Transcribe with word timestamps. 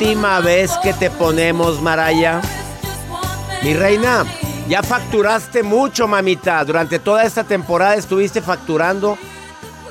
Última 0.00 0.40
vez 0.40 0.70
que 0.82 0.94
te 0.94 1.10
ponemos, 1.10 1.82
Maraya. 1.82 2.40
Mi 3.62 3.74
reina, 3.74 4.24
ya 4.66 4.82
facturaste 4.82 5.62
mucho, 5.62 6.08
mamita. 6.08 6.64
Durante 6.64 6.98
toda 6.98 7.22
esta 7.24 7.44
temporada 7.44 7.96
estuviste 7.96 8.40
facturando. 8.40 9.18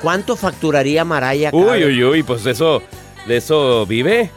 ¿Cuánto 0.02 0.34
facturaría 0.34 1.04
Maraya? 1.04 1.50
Uy, 1.52 1.62
vez? 1.62 1.86
uy, 1.86 2.02
uy, 2.02 2.22
pues 2.24 2.44
eso, 2.46 2.82
de 3.28 3.36
eso 3.36 3.86
vive. 3.86 4.32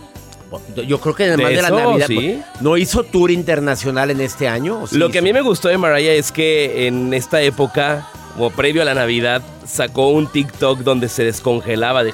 Yo 0.76 1.02
creo 1.02 1.16
que 1.16 1.24
además 1.24 1.50
¿De 1.50 1.56
de, 1.56 1.62
la 1.64 1.68
eso? 1.70 1.76
Navidad. 1.80 2.08
Sí. 2.08 2.42
¿No 2.60 2.78
hizo 2.78 3.02
tour 3.02 3.32
internacional 3.32 4.12
en 4.12 4.22
este 4.22 4.48
año? 4.48 4.84
¿O 4.84 4.86
sí 4.86 5.00
Lo 5.00 5.10
que 5.10 5.18
a 5.18 5.22
mí 5.24 5.34
me 5.34 5.42
gustó 5.42 5.70
de 5.70 5.80
Mariah 5.80 6.14
es 6.14 6.32
que 6.32 6.86
en 6.86 7.16
esta 7.16 7.42
época, 7.42 8.08
como 8.36 8.52
previo 8.52 8.84
a 8.84 8.86
la 8.86 8.94
Navidad, 8.94 9.42
sacó 9.66 10.10
un 10.10 10.28
TikTok 10.28 10.82
donde 10.82 11.10
se 11.10 11.24
descongelaba 11.24 12.04
de... 12.04 12.14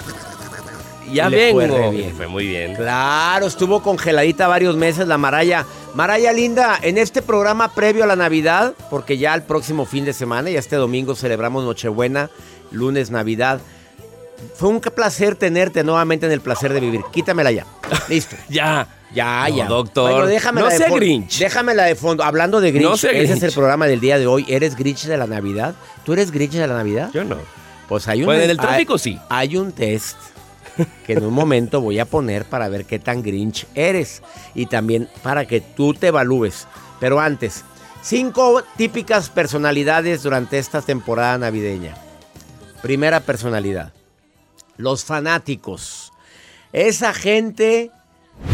Ya 1.13 1.29
le 1.29 1.51
fue 1.51 1.67
vengo. 1.67 1.91
bien. 1.91 2.15
Fue 2.15 2.27
muy 2.27 2.47
bien. 2.47 2.75
Claro, 2.75 3.45
estuvo 3.47 3.81
congeladita 3.81 4.47
varios 4.47 4.75
meses 4.75 5.07
la 5.07 5.17
Maraya. 5.17 5.65
Maraya 5.95 6.31
linda, 6.33 6.77
en 6.81 6.97
este 6.97 7.21
programa 7.21 7.73
previo 7.73 8.03
a 8.03 8.07
la 8.07 8.15
Navidad, 8.15 8.73
porque 8.89 9.17
ya 9.17 9.33
el 9.33 9.43
próximo 9.43 9.85
fin 9.85 10.05
de 10.05 10.13
semana, 10.13 10.49
ya 10.49 10.59
este 10.59 10.75
domingo 10.75 11.15
celebramos 11.15 11.63
Nochebuena, 11.63 12.29
lunes 12.71 13.09
Navidad. 13.11 13.59
Fue 14.55 14.69
un 14.69 14.79
placer 14.79 15.35
tenerte 15.35 15.83
nuevamente 15.83 16.25
en 16.25 16.31
el 16.31 16.41
placer 16.41 16.71
de 16.73 16.79
vivir. 16.79 17.01
Quítamela 17.11 17.51
ya. 17.51 17.65
Listo. 18.07 18.35
Ya. 18.49 18.87
Ya, 19.11 19.47
No, 19.49 19.57
ya. 19.57 19.65
doctor. 19.65 20.11
Bueno, 20.11 20.27
déjamela 20.27 20.67
No 20.69 20.71
de 20.71 20.79
fondo. 20.83 20.95
Grinch. 20.97 21.39
Déjamela 21.39 21.83
de 21.85 21.95
fondo. 21.95 22.23
Hablando 22.23 22.61
de 22.61 22.71
Grinch, 22.71 22.87
No 22.87 22.93
ese 22.93 23.23
es 23.33 23.41
el 23.41 23.51
programa 23.51 23.87
del 23.87 23.99
día 23.99 24.19
de 24.19 24.27
hoy. 24.27 24.45
¿Eres 24.47 24.75
Grinch 24.75 25.05
de 25.05 25.17
la 25.17 25.25
Navidad? 25.25 25.73
¿Tú 26.05 26.13
eres 26.13 26.29
Grinch 26.29 26.51
de 26.53 26.67
la 26.67 26.75
Navidad? 26.75 27.09
Yo 27.11 27.23
no. 27.23 27.37
Pues 27.87 28.07
hay 28.07 28.19
un 28.19 28.27
Bueno, 28.27 28.43
en 28.43 28.51
el 28.51 28.59
hay- 28.59 28.67
trópico 28.67 28.99
sí. 28.99 29.17
Hay 29.29 29.57
un 29.57 29.71
test 29.71 30.15
que 31.05 31.13
en 31.13 31.25
un 31.25 31.33
momento 31.33 31.81
voy 31.81 31.99
a 31.99 32.05
poner 32.05 32.45
para 32.45 32.69
ver 32.69 32.85
qué 32.85 32.99
tan 32.99 33.23
Grinch 33.23 33.67
eres 33.75 34.21
y 34.55 34.67
también 34.67 35.09
para 35.23 35.45
que 35.45 35.61
tú 35.61 35.93
te 35.93 36.07
evalúes. 36.07 36.67
Pero 36.99 37.19
antes, 37.19 37.63
cinco 38.01 38.63
típicas 38.77 39.29
personalidades 39.29 40.23
durante 40.23 40.59
esta 40.59 40.81
temporada 40.81 41.37
navideña. 41.37 41.95
Primera 42.81 43.19
personalidad, 43.21 43.93
los 44.77 45.03
fanáticos. 45.03 46.13
Esa 46.71 47.13
gente 47.13 47.91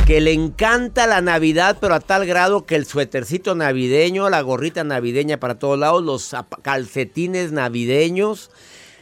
que 0.05 0.21
le 0.21 0.33
encanta 0.33 1.07
la 1.07 1.21
Navidad, 1.21 1.77
pero 1.79 1.95
a 1.95 1.99
tal 1.99 2.25
grado 2.25 2.65
que 2.65 2.75
el 2.75 2.85
suétercito 2.85 3.55
navideño, 3.55 4.29
la 4.29 4.41
gorrita 4.41 4.83
navideña 4.83 5.39
para 5.39 5.59
todos 5.59 5.77
lados, 5.77 6.03
los 6.03 6.35
calcetines 6.61 7.51
navideños, 7.51 8.51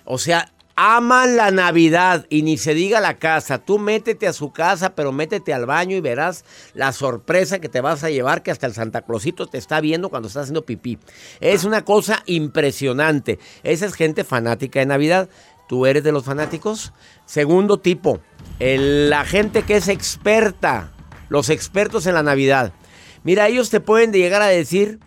o 0.05 0.17
sea, 0.17 0.52
aman 0.75 1.35
la 1.35 1.51
Navidad 1.51 2.25
y 2.29 2.41
ni 2.41 2.57
se 2.57 2.73
diga 2.73 2.99
la 2.99 3.17
casa. 3.17 3.59
Tú 3.59 3.79
métete 3.79 4.27
a 4.27 4.33
su 4.33 4.51
casa, 4.51 4.95
pero 4.95 5.11
métete 5.11 5.53
al 5.53 5.65
baño 5.65 5.95
y 5.95 6.01
verás 6.01 6.45
la 6.73 6.91
sorpresa 6.91 7.59
que 7.59 7.69
te 7.69 7.81
vas 7.81 8.03
a 8.03 8.09
llevar, 8.09 8.43
que 8.43 8.51
hasta 8.51 8.67
el 8.67 8.73
Santa 8.73 9.01
Clausito 9.01 9.47
te 9.47 9.57
está 9.57 9.81
viendo 9.81 10.09
cuando 10.09 10.27
estás 10.27 10.43
haciendo 10.43 10.65
pipí. 10.65 10.97
Es 11.39 11.63
una 11.63 11.83
cosa 11.85 12.23
impresionante. 12.25 13.39
Esa 13.63 13.85
es 13.85 13.93
gente 13.93 14.23
fanática 14.23 14.79
de 14.79 14.85
Navidad. 14.87 15.29
¿Tú 15.67 15.85
eres 15.85 16.03
de 16.03 16.11
los 16.11 16.25
fanáticos? 16.25 16.93
Segundo 17.25 17.79
tipo, 17.79 18.19
la 18.59 19.25
gente 19.25 19.63
que 19.63 19.77
es 19.77 19.87
experta, 19.87 20.91
los 21.29 21.49
expertos 21.49 22.05
en 22.05 22.15
la 22.15 22.23
Navidad. 22.23 22.73
Mira, 23.23 23.47
ellos 23.47 23.69
te 23.69 23.79
pueden 23.79 24.11
llegar 24.11 24.41
a 24.41 24.47
decir 24.47 24.99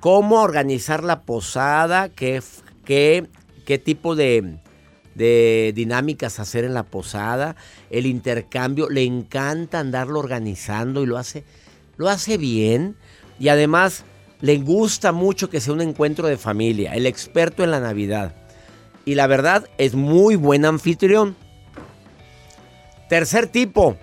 cómo 0.00 0.40
organizar 0.40 1.02
la 1.02 1.22
posada, 1.22 2.08
qué, 2.08 2.40
qué, 2.84 3.26
qué 3.66 3.78
tipo 3.78 4.14
de, 4.14 4.60
de 5.14 5.72
dinámicas 5.74 6.40
hacer 6.40 6.64
en 6.64 6.74
la 6.74 6.84
posada, 6.84 7.56
el 7.90 8.06
intercambio. 8.06 8.88
Le 8.88 9.02
encanta 9.02 9.78
andarlo 9.78 10.18
organizando 10.18 11.02
y 11.02 11.06
lo 11.06 11.18
hace, 11.18 11.44
lo 11.96 12.08
hace 12.08 12.38
bien. 12.38 12.96
Y 13.38 13.48
además 13.48 14.04
le 14.40 14.58
gusta 14.58 15.12
mucho 15.12 15.48
que 15.48 15.60
sea 15.60 15.72
un 15.72 15.80
encuentro 15.80 16.28
de 16.28 16.36
familia, 16.36 16.94
el 16.94 17.06
experto 17.06 17.64
en 17.64 17.70
la 17.70 17.80
Navidad. 17.80 18.34
Y 19.04 19.14
la 19.14 19.26
verdad 19.26 19.68
es 19.78 19.94
muy 19.94 20.36
buen 20.36 20.64
anfitrión. 20.64 21.36
Tercer 23.08 23.46
tipo, 23.46 23.96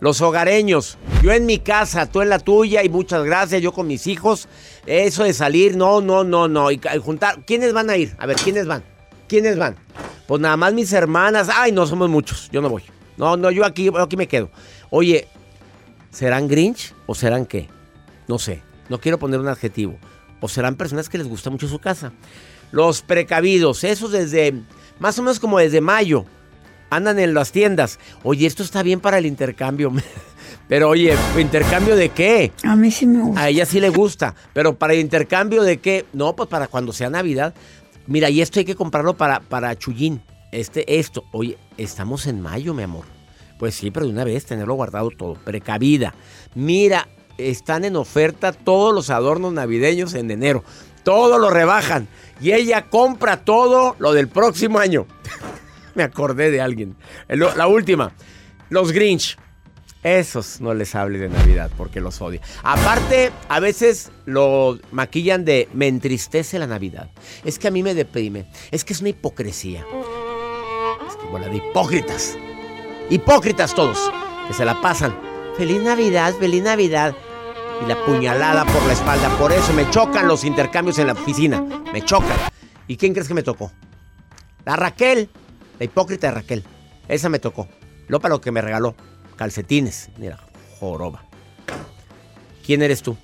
los 0.00 0.20
hogareños. 0.20 0.98
Yo 1.22 1.32
en 1.32 1.46
mi 1.46 1.58
casa, 1.58 2.06
tú 2.06 2.22
en 2.22 2.28
la 2.28 2.38
tuya 2.38 2.84
y 2.84 2.88
muchas 2.88 3.24
gracias, 3.24 3.62
yo 3.62 3.72
con 3.72 3.86
mis 3.86 4.06
hijos. 4.06 4.48
Eso 4.86 5.24
de 5.24 5.32
salir, 5.32 5.76
no, 5.76 6.00
no, 6.00 6.24
no, 6.24 6.48
no. 6.48 6.70
Y 6.70 6.80
juntar, 7.02 7.44
¿quiénes 7.44 7.72
van 7.72 7.90
a 7.90 7.96
ir? 7.96 8.14
A 8.18 8.26
ver, 8.26 8.36
¿quiénes 8.36 8.66
van? 8.66 8.84
¿Quiénes 9.28 9.58
van? 9.58 9.76
Pues 10.26 10.40
nada 10.40 10.56
más 10.56 10.72
mis 10.74 10.92
hermanas. 10.92 11.48
Ay, 11.54 11.72
no 11.72 11.86
somos 11.86 12.08
muchos, 12.08 12.48
yo 12.50 12.60
no 12.60 12.68
voy. 12.68 12.82
No, 13.16 13.36
no, 13.36 13.50
yo 13.50 13.64
aquí, 13.64 13.84
yo 13.84 14.00
aquí 14.00 14.16
me 14.16 14.28
quedo. 14.28 14.50
Oye, 14.90 15.28
¿serán 16.10 16.48
Grinch 16.48 16.94
o 17.06 17.14
serán 17.14 17.46
qué? 17.46 17.68
No 18.28 18.38
sé, 18.38 18.62
no 18.88 19.00
quiero 19.00 19.18
poner 19.18 19.40
un 19.40 19.48
adjetivo. 19.48 19.96
O 20.40 20.48
serán 20.48 20.76
personas 20.76 21.08
que 21.08 21.18
les 21.18 21.26
gusta 21.26 21.50
mucho 21.50 21.68
su 21.68 21.78
casa. 21.78 22.12
Los 22.72 23.02
precavidos, 23.02 23.84
esos 23.84 24.12
desde, 24.12 24.52
más 24.98 25.18
o 25.18 25.22
menos 25.22 25.40
como 25.40 25.58
desde 25.58 25.80
mayo, 25.80 26.26
andan 26.90 27.18
en 27.18 27.34
las 27.34 27.52
tiendas. 27.52 27.98
Oye, 28.22 28.46
esto 28.46 28.62
está 28.62 28.82
bien 28.82 29.00
para 29.00 29.18
el 29.18 29.26
intercambio. 29.26 29.92
Pero 30.68 30.88
oye, 30.88 31.14
¿intercambio 31.38 31.94
de 31.94 32.08
qué? 32.08 32.52
A 32.64 32.74
mí 32.74 32.90
sí 32.90 33.06
me 33.06 33.22
gusta. 33.22 33.40
A 33.40 33.48
ella 33.48 33.66
sí 33.66 33.80
le 33.80 33.88
gusta. 33.88 34.34
Pero 34.52 34.76
para 34.76 34.94
el 34.94 35.00
intercambio 35.00 35.62
de 35.62 35.78
qué? 35.78 36.04
No, 36.12 36.34
pues 36.34 36.48
para 36.48 36.66
cuando 36.66 36.92
sea 36.92 37.08
Navidad. 37.08 37.54
Mira, 38.06 38.30
y 38.30 38.40
esto 38.40 38.60
hay 38.60 38.64
que 38.64 38.74
comprarlo 38.74 39.16
para, 39.16 39.40
para 39.40 39.76
Chuyín. 39.76 40.22
Este, 40.52 40.98
esto. 40.98 41.24
Oye, 41.32 41.58
estamos 41.76 42.26
en 42.26 42.40
mayo, 42.40 42.72
mi 42.72 42.82
amor. 42.82 43.04
Pues 43.58 43.74
sí, 43.74 43.90
pero 43.90 44.06
de 44.06 44.12
una 44.12 44.24
vez 44.24 44.46
tenerlo 44.46 44.74
guardado 44.74 45.10
todo. 45.10 45.34
Precavida. 45.34 46.14
Mira, 46.54 47.08
están 47.38 47.84
en 47.84 47.96
oferta 47.96 48.52
todos 48.52 48.94
los 48.94 49.10
adornos 49.10 49.52
navideños 49.52 50.14
en 50.14 50.30
enero. 50.30 50.62
Todo 51.02 51.38
lo 51.38 51.50
rebajan. 51.50 52.08
Y 52.40 52.52
ella 52.52 52.88
compra 52.88 53.44
todo 53.44 53.96
lo 53.98 54.12
del 54.12 54.28
próximo 54.28 54.78
año. 54.78 55.06
Me 55.94 56.02
acordé 56.02 56.50
de 56.50 56.60
alguien. 56.60 56.96
La 57.28 57.66
última. 57.66 58.12
Los 58.68 58.92
Grinch. 58.92 59.36
Esos 60.06 60.60
no 60.60 60.72
les 60.72 60.94
hable 60.94 61.18
de 61.18 61.28
Navidad 61.28 61.68
porque 61.76 62.00
los 62.00 62.20
odio. 62.20 62.40
Aparte, 62.62 63.32
a 63.48 63.58
veces 63.58 64.12
lo 64.24 64.78
maquillan 64.92 65.44
de 65.44 65.68
me 65.74 65.88
entristece 65.88 66.60
la 66.60 66.68
Navidad. 66.68 67.10
Es 67.44 67.58
que 67.58 67.66
a 67.66 67.72
mí 67.72 67.82
me 67.82 67.92
deprime. 67.92 68.48
Es 68.70 68.84
que 68.84 68.92
es 68.92 69.00
una 69.00 69.08
hipocresía. 69.08 69.84
Es 71.08 71.16
que 71.16 71.26
bola 71.26 71.48
de 71.48 71.56
hipócritas. 71.56 72.38
Hipócritas 73.10 73.74
todos. 73.74 73.98
Que 74.46 74.54
se 74.54 74.64
la 74.64 74.80
pasan. 74.80 75.18
Feliz 75.56 75.82
Navidad, 75.82 76.34
feliz 76.38 76.62
Navidad. 76.62 77.12
Y 77.82 77.88
la 77.88 77.96
puñalada 78.04 78.64
por 78.64 78.84
la 78.84 78.92
espalda. 78.92 79.28
Por 79.38 79.50
eso 79.50 79.72
me 79.72 79.90
chocan 79.90 80.28
los 80.28 80.44
intercambios 80.44 81.00
en 81.00 81.08
la 81.08 81.14
oficina. 81.14 81.64
Me 81.92 82.04
chocan. 82.04 82.38
¿Y 82.86 82.96
quién 82.96 83.12
crees 83.12 83.26
que 83.26 83.34
me 83.34 83.42
tocó? 83.42 83.72
La 84.64 84.76
Raquel. 84.76 85.28
La 85.80 85.84
hipócrita 85.84 86.28
de 86.28 86.34
Raquel. 86.34 86.64
Esa 87.08 87.28
me 87.28 87.40
tocó. 87.40 87.66
Lo 88.06 88.20
para 88.20 88.36
lo 88.36 88.40
que 88.40 88.52
me 88.52 88.62
regaló. 88.62 88.94
Calcetines. 89.36 90.10
Mira, 90.18 90.38
joroba. 90.78 91.24
¿Quién 92.64 92.82
eres 92.82 93.02
tú? 93.02 93.16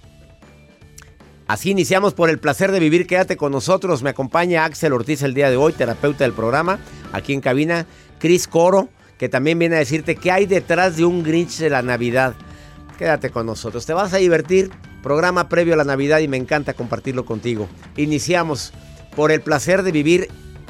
Así 1.49 1.71
iniciamos 1.71 2.15
por 2.15 2.31
el 2.31 2.39
placer 2.39 2.71
de 2.73 2.81
vivir. 2.81 3.07
Quédate 3.07 3.37
con 3.37 3.53
nosotros. 3.53 4.03
Me 4.03 4.11
acompaña 4.11 4.65
Axel 4.65 4.93
Ortiz 4.93 5.23
el 5.23 5.35
día 5.35 5.51
de 5.51 5.57
hoy, 5.57 5.73
terapeuta 5.73 6.25
del 6.25 6.33
programa. 6.33 6.79
Aquí 7.13 7.33
en 7.33 7.41
cabina, 7.41 7.87
Cris 8.19 8.47
Coro, 8.47 8.89
que 9.19 9.29
también 9.29 9.59
viene 9.59 9.77
a 9.77 9.81
decirte 9.81 10.17
qué 10.17 10.31
hay 10.31 10.47
detrás 10.47 10.97
de 10.97 11.05
un 11.05 11.23
Grinch 11.23 11.59
de 11.59 11.71
la 11.71 11.83
Navidad. 11.83 12.35
Quédate 12.99 13.31
con 13.31 13.47
nosotros. 13.47 13.85
Te 13.85 13.93
vas 13.93 14.15
a 14.15 14.19
divertir. 14.19 14.71
Programa 15.03 15.49
previo 15.49 15.75
a 15.75 15.77
la 15.77 15.85
Navidad 15.85 16.21
y 16.21 16.29
me 16.29 16.37
encanta 16.37 16.75
compartirlo 16.75 17.25
contigo. 17.25 17.69
Iniciamos 17.97 18.73
por 19.17 19.33
el 19.33 19.41
placer 19.41 19.83
de 19.83 19.93
vivir 19.93 20.29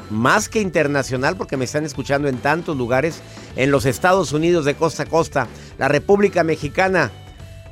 más 0.09 0.49
que 0.49 0.59
internacional, 0.59 1.37
porque 1.37 1.57
me 1.57 1.65
están 1.65 1.85
escuchando 1.85 2.27
en 2.27 2.37
tantos 2.37 2.75
lugares, 2.75 3.21
en 3.55 3.71
los 3.71 3.85
Estados 3.85 4.31
Unidos 4.33 4.65
de 4.65 4.75
costa 4.75 5.03
a 5.03 5.05
costa, 5.05 5.47
la 5.77 5.87
República 5.87 6.43
Mexicana, 6.43 7.11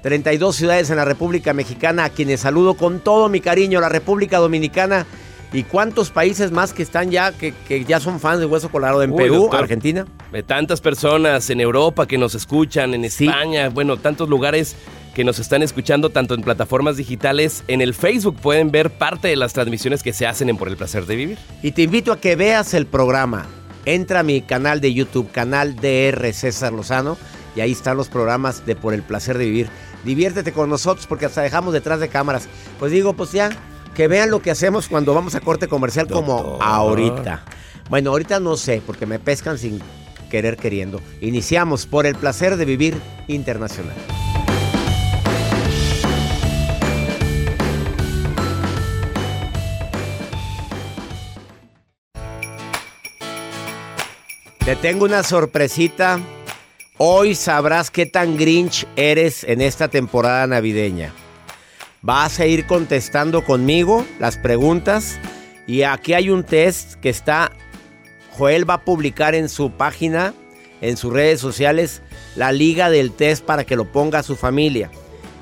32 0.03 0.55
ciudades 0.55 0.89
en 0.89 0.97
la 0.97 1.05
República 1.05 1.53
Mexicana, 1.53 2.05
a 2.05 2.09
quienes 2.09 2.39
saludo 2.41 2.73
con 2.75 2.99
todo 2.99 3.29
mi 3.29 3.39
cariño, 3.39 3.79
la 3.79 3.89
República 3.89 4.37
Dominicana. 4.39 5.05
¿Y 5.53 5.63
cuántos 5.63 6.11
países 6.11 6.49
más 6.51 6.71
que 6.71 6.81
están 6.81 7.11
ya, 7.11 7.33
que, 7.33 7.53
que 7.67 7.83
ya 7.83 7.99
son 7.99 8.21
fans 8.21 8.39
de 8.39 8.45
Hueso 8.45 8.69
Colorado? 8.69 9.03
En 9.03 9.11
Uy, 9.11 9.17
Perú, 9.17 9.35
doctor. 9.35 9.59
Argentina. 9.63 10.05
De 10.31 10.43
tantas 10.43 10.79
personas 10.79 11.49
en 11.49 11.59
Europa 11.59 12.07
que 12.07 12.17
nos 12.17 12.35
escuchan, 12.35 12.93
en 12.93 13.09
Sí. 13.11 13.27
España, 13.27 13.67
bueno, 13.67 13.97
tantos 13.97 14.29
lugares 14.29 14.77
que 15.13 15.25
nos 15.25 15.39
están 15.39 15.61
escuchando 15.61 16.09
tanto 16.09 16.35
en 16.35 16.41
plataformas 16.41 16.95
digitales, 16.95 17.65
en 17.67 17.81
el 17.81 17.93
Facebook 17.93 18.37
pueden 18.41 18.71
ver 18.71 18.91
parte 18.91 19.27
de 19.27 19.35
las 19.35 19.51
transmisiones 19.51 20.03
que 20.03 20.13
se 20.13 20.25
hacen 20.25 20.47
en 20.47 20.55
Por 20.55 20.69
el 20.69 20.77
Placer 20.77 21.05
de 21.05 21.17
Vivir. 21.17 21.37
Y 21.61 21.71
te 21.73 21.81
invito 21.81 22.13
a 22.13 22.17
que 22.21 22.37
veas 22.37 22.73
el 22.73 22.85
programa. 22.85 23.45
Entra 23.85 24.19
a 24.19 24.23
mi 24.23 24.41
canal 24.41 24.79
de 24.81 24.93
YouTube, 24.93 25.31
canal 25.31 25.75
DR 25.75 26.33
César 26.33 26.71
Lozano, 26.71 27.17
y 27.55 27.61
ahí 27.61 27.71
están 27.71 27.97
los 27.97 28.09
programas 28.09 28.65
de 28.65 28.75
Por 28.75 28.93
el 28.93 29.01
Placer 29.01 29.37
de 29.37 29.45
Vivir. 29.45 29.69
Diviértete 30.03 30.51
con 30.51 30.69
nosotros 30.69 31.07
porque 31.07 31.25
hasta 31.25 31.41
dejamos 31.41 31.73
detrás 31.73 31.99
de 31.99 32.09
cámaras. 32.09 32.47
Pues 32.79 32.91
digo, 32.91 33.13
pues 33.13 33.31
ya, 33.31 33.49
que 33.95 34.07
vean 34.07 34.31
lo 34.31 34.41
que 34.41 34.51
hacemos 34.51 34.87
cuando 34.87 35.13
vamos 35.13 35.35
a 35.35 35.41
corte 35.41 35.67
comercial 35.67 36.07
como 36.07 36.57
ahorita. 36.61 37.43
Bueno, 37.89 38.11
ahorita 38.11 38.39
no 38.39 38.55
sé, 38.55 38.81
porque 38.85 39.05
me 39.05 39.19
pescan 39.19 39.57
sin 39.57 39.79
querer 40.29 40.57
queriendo. 40.57 41.01
Iniciamos 41.19 41.85
Por 41.85 42.05
el 42.05 42.15
Placer 42.15 42.57
de 42.57 42.65
Vivir 42.65 42.95
Internacional. 43.27 43.95
Te 54.65 54.75
tengo 54.75 55.05
una 55.05 55.23
sorpresita. 55.23 56.19
Hoy 56.99 57.33
sabrás 57.33 57.89
qué 57.89 58.05
tan 58.05 58.37
grinch 58.37 58.85
eres 58.95 59.43
en 59.43 59.59
esta 59.59 59.87
temporada 59.87 60.45
navideña. 60.45 61.11
Vas 62.03 62.39
a 62.39 62.45
ir 62.45 62.67
contestando 62.67 63.43
conmigo 63.43 64.05
las 64.19 64.37
preguntas 64.37 65.17
y 65.65 65.81
aquí 65.81 66.13
hay 66.13 66.29
un 66.29 66.43
test 66.43 66.93
que 66.95 67.09
está, 67.09 67.51
Joel 68.37 68.69
va 68.69 68.75
a 68.75 68.85
publicar 68.85 69.33
en 69.33 69.49
su 69.49 69.71
página, 69.71 70.35
en 70.81 70.95
sus 70.95 71.11
redes 71.11 71.39
sociales, 71.39 72.03
la 72.35 72.51
liga 72.51 72.91
del 72.91 73.13
test 73.13 73.43
para 73.43 73.63
que 73.63 73.75
lo 73.75 73.91
ponga 73.91 74.19
a 74.19 74.23
su 74.23 74.35
familia. 74.35 74.91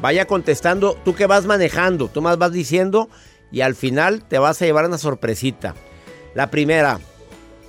Vaya 0.01 0.27
contestando, 0.27 0.98
tú 1.04 1.13
que 1.13 1.27
vas 1.27 1.45
manejando, 1.45 2.07
tú 2.07 2.22
más 2.22 2.38
vas 2.38 2.54
diciendo 2.54 3.10
y 3.51 3.62
al 3.62 3.75
final 3.75 4.24
te 4.24 4.39
vas 4.39 4.62
a 4.62 4.65
llevar 4.65 4.86
una 4.86 4.98
sorpresita. 4.98 5.75
La 6.36 6.50
primera, 6.50 7.01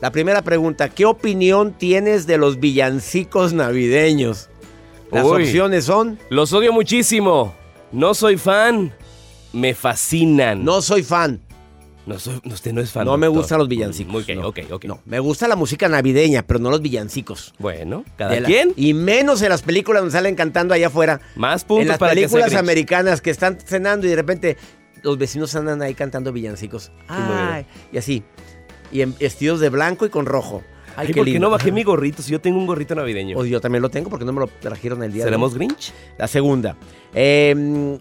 la 0.01 0.11
primera 0.13 0.43
pregunta, 0.43 0.89
¿qué 0.89 1.05
opinión 1.05 1.73
tienes 1.73 2.27
de 2.27 2.39
los 2.39 2.59
villancicos 2.61 3.53
navideños? 3.53 4.49
Las 5.13 5.25
Uy. 5.27 5.43
opciones 5.43 5.85
son, 5.85 6.19
Los 6.31 6.53
odio 6.53 6.73
muchísimo. 6.73 7.55
No 7.93 8.15
soy 8.15 8.37
fan. 8.37 8.93
Me 9.53 9.75
fascinan. 9.75 10.65
no 10.65 10.81
soy 10.81 11.03
fan, 11.03 11.41
No 12.07 12.19
soy- 12.21 12.41
usted 12.45 12.73
no 12.73 12.81
es 12.81 12.93
fan. 12.93 13.05
no 13.05 13.17
me 13.19 13.27
gustan 13.27 13.59
los 13.59 13.67
villancicos. 13.69 14.13
Muy 14.13 14.23
ok, 14.23 14.29
no. 14.41 14.47
ok, 14.49 14.59
ok. 14.71 14.85
No, 14.85 15.01
me 15.07 15.19
gusta 15.19 15.49
la 15.49 15.57
música 15.57 15.89
navideña, 15.89 16.43
pero 16.47 16.61
no 16.61 16.71
los 16.71 16.81
villancicos. 16.81 17.53
Bueno, 17.59 18.05
cada 18.17 18.31
De 18.31 18.41
la- 18.43 18.47
quien. 18.47 18.73
Y 18.77 18.95
menos 18.95 19.43
en 19.43 19.49
las 19.49 19.63
películas 19.63 20.03
donde 20.03 20.13
salen 20.13 20.37
cantando 20.37 20.73
allá 20.73 20.87
afuera. 20.87 21.21
Más 21.35 21.65
puntos 21.65 21.83
en 21.83 21.89
las 21.89 21.99
para 21.99 22.15
películas 22.15 22.55
americanas 22.55 23.21
que 23.21 23.31
están 23.31 23.59
cenando 23.61 24.07
y 24.07 24.11
de 24.11 24.17
repente 24.17 24.57
los 25.03 25.19
vecinos 25.19 25.53
andan 25.57 25.83
ahí 25.83 25.95
cantando 25.95 26.33
villancicos. 26.33 26.93
Ay, 27.09 27.67
y 27.93 27.99
así. 27.99 28.23
Y 28.93 29.03
en- 29.03 29.17
vestidos 29.19 29.61
de 29.61 29.69
blanco 29.69 30.07
y 30.07 30.11
con 30.11 30.27
rojo. 30.27 30.63
Ay, 30.97 31.07
Ay, 31.07 31.07
qué 31.09 31.15
¿por 31.15 31.25
qué 31.25 31.31
lindo. 31.33 31.47
no 31.47 31.51
bajé 31.51 31.71
mi 31.73 31.85
gorrito 31.85 32.21
si 32.23 32.33
yo 32.33 32.41
tengo 32.41 32.59
un 32.59 32.67
gorrito 32.67 32.95
navideño? 32.95 33.39
O 33.39 33.45
yo 33.45 33.61
también 33.61 33.81
lo 33.83 33.89
tengo 33.91 34.11
porque 34.11 34.25
no 34.25 34.33
me 34.33 34.41
lo 34.41 34.47
trajeron 34.49 35.03
el 35.03 35.13
día 35.13 35.25
¿Seremos 35.25 35.53
de. 35.53 35.59
Grinch? 35.59 35.93
La 36.19 36.27
segunda. 36.27 36.77
Eh, 37.15 37.99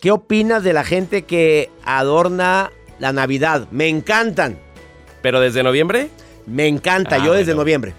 ¿Qué 0.00 0.10
opinas 0.10 0.62
de 0.62 0.72
la 0.72 0.84
gente 0.84 1.22
que 1.22 1.70
adorna 1.84 2.70
la 2.98 3.12
Navidad? 3.12 3.66
Me 3.70 3.88
encantan. 3.88 4.58
¿Pero 5.22 5.40
desde 5.40 5.62
noviembre? 5.62 6.10
Me 6.46 6.66
encanta. 6.68 7.16
Ah, 7.16 7.24
yo 7.24 7.32
desde 7.32 7.52
bueno. 7.52 7.62
noviembre. 7.62 7.94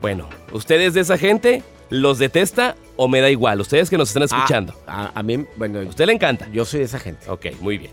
Bueno, 0.00 0.28
¿usted 0.52 0.80
es 0.80 0.94
de 0.94 1.00
esa 1.00 1.18
gente? 1.18 1.62
¿Los 1.88 2.18
detesta 2.18 2.76
o 2.96 3.08
me 3.08 3.20
da 3.20 3.30
igual? 3.30 3.60
Ustedes 3.60 3.90
que 3.90 3.98
nos 3.98 4.10
están 4.10 4.22
escuchando. 4.22 4.74
Ah, 4.86 5.10
a, 5.14 5.20
a 5.20 5.22
mí, 5.24 5.44
bueno, 5.56 5.80
¿A 5.80 5.82
usted 5.82 6.06
le 6.06 6.12
encanta? 6.12 6.48
yo 6.52 6.64
soy 6.64 6.80
de 6.80 6.86
esa 6.86 7.00
gente. 7.00 7.28
Ok, 7.28 7.46
muy 7.60 7.78
bien. 7.78 7.90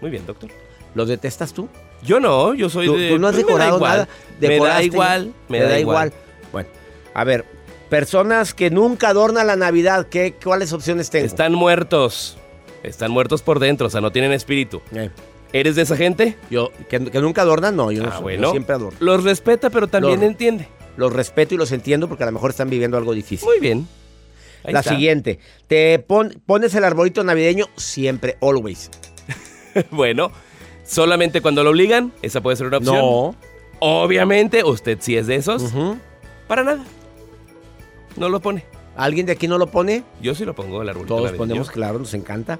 Muy 0.00 0.10
bien, 0.10 0.26
doctor. 0.26 0.50
¿Los 0.94 1.08
detestas 1.08 1.52
tú? 1.52 1.68
Yo 2.02 2.20
no, 2.20 2.54
yo 2.54 2.70
soy 2.70 2.86
¿Tú, 2.86 2.96
de... 2.96 3.10
tú 3.10 3.18
no 3.18 3.28
has 3.28 3.34
pues, 3.34 3.46
me 3.46 3.52
da 3.52 3.64
decorado 3.66 3.80
nada? 3.80 4.08
Me 4.40 4.58
da 4.58 4.82
igual, 4.82 5.34
me 5.48 5.60
da 5.60 5.78
igual. 5.78 6.12
Bueno, 6.52 6.68
a 7.14 7.24
ver, 7.24 7.44
personas 7.88 8.54
que 8.54 8.70
nunca 8.70 9.08
adornan 9.08 9.46
la 9.46 9.56
Navidad, 9.56 10.06
¿qué, 10.08 10.34
¿cuáles 10.42 10.72
opciones 10.72 11.10
tengo? 11.10 11.26
Están 11.26 11.52
muertos. 11.54 12.38
Están 12.82 13.10
muertos 13.10 13.42
por 13.42 13.58
dentro, 13.58 13.88
o 13.88 13.90
sea, 13.90 14.00
no 14.00 14.10
tienen 14.10 14.32
espíritu. 14.32 14.80
Eh, 14.94 15.10
¿Eres 15.52 15.76
de 15.76 15.82
esa 15.82 15.96
gente? 15.96 16.36
yo, 16.50 16.70
que, 16.88 17.04
que 17.10 17.20
nunca 17.20 17.42
adornan, 17.42 17.76
no, 17.76 17.90
yo 17.92 18.02
no 18.02 18.08
ah, 18.08 18.12
soy, 18.14 18.22
bueno. 18.22 18.42
yo 18.44 18.50
siempre 18.52 18.74
adorno. 18.74 18.98
Los 19.00 19.24
respeta, 19.24 19.68
pero 19.68 19.88
también 19.88 20.20
Los- 20.20 20.28
entiende. 20.30 20.68
Los 20.96 21.12
respeto 21.12 21.54
y 21.54 21.58
los 21.58 21.72
entiendo 21.72 22.08
porque 22.08 22.24
a 22.24 22.26
lo 22.26 22.32
mejor 22.32 22.50
están 22.50 22.70
viviendo 22.70 22.96
algo 22.96 23.12
difícil. 23.12 23.46
Muy 23.46 23.58
bien. 23.60 23.86
Ahí 24.64 24.72
la 24.72 24.80
está. 24.80 24.92
siguiente, 24.92 25.38
te 25.66 25.98
pon- 25.98 26.42
pones 26.44 26.74
el 26.74 26.84
arbolito 26.84 27.24
navideño 27.24 27.66
siempre, 27.76 28.36
always. 28.42 28.90
bueno, 29.90 30.30
solamente 30.90 31.40
cuando 31.40 31.62
lo 31.62 31.70
obligan, 31.70 32.12
esa 32.22 32.40
puede 32.40 32.56
ser 32.56 32.66
una 32.66 32.78
opción. 32.78 32.96
No. 32.96 33.34
Obviamente, 33.78 34.64
usted 34.64 34.98
sí 35.00 35.16
es 35.16 35.26
de 35.26 35.36
esos. 35.36 35.72
Para 36.48 36.64
nada. 36.64 36.84
No 38.16 38.28
lo 38.28 38.40
pone. 38.40 38.64
¿Alguien 38.96 39.24
de 39.26 39.32
aquí 39.32 39.48
no 39.48 39.56
lo 39.56 39.68
pone? 39.68 40.02
Yo 40.20 40.34
sí 40.34 40.44
lo 40.44 40.54
pongo 40.54 40.82
el 40.82 40.88
arbolito 40.88 41.14
Todos 41.14 41.24
navideño. 41.26 41.38
ponemos, 41.38 41.70
claro, 41.70 41.98
nos 41.98 42.12
encanta. 42.12 42.58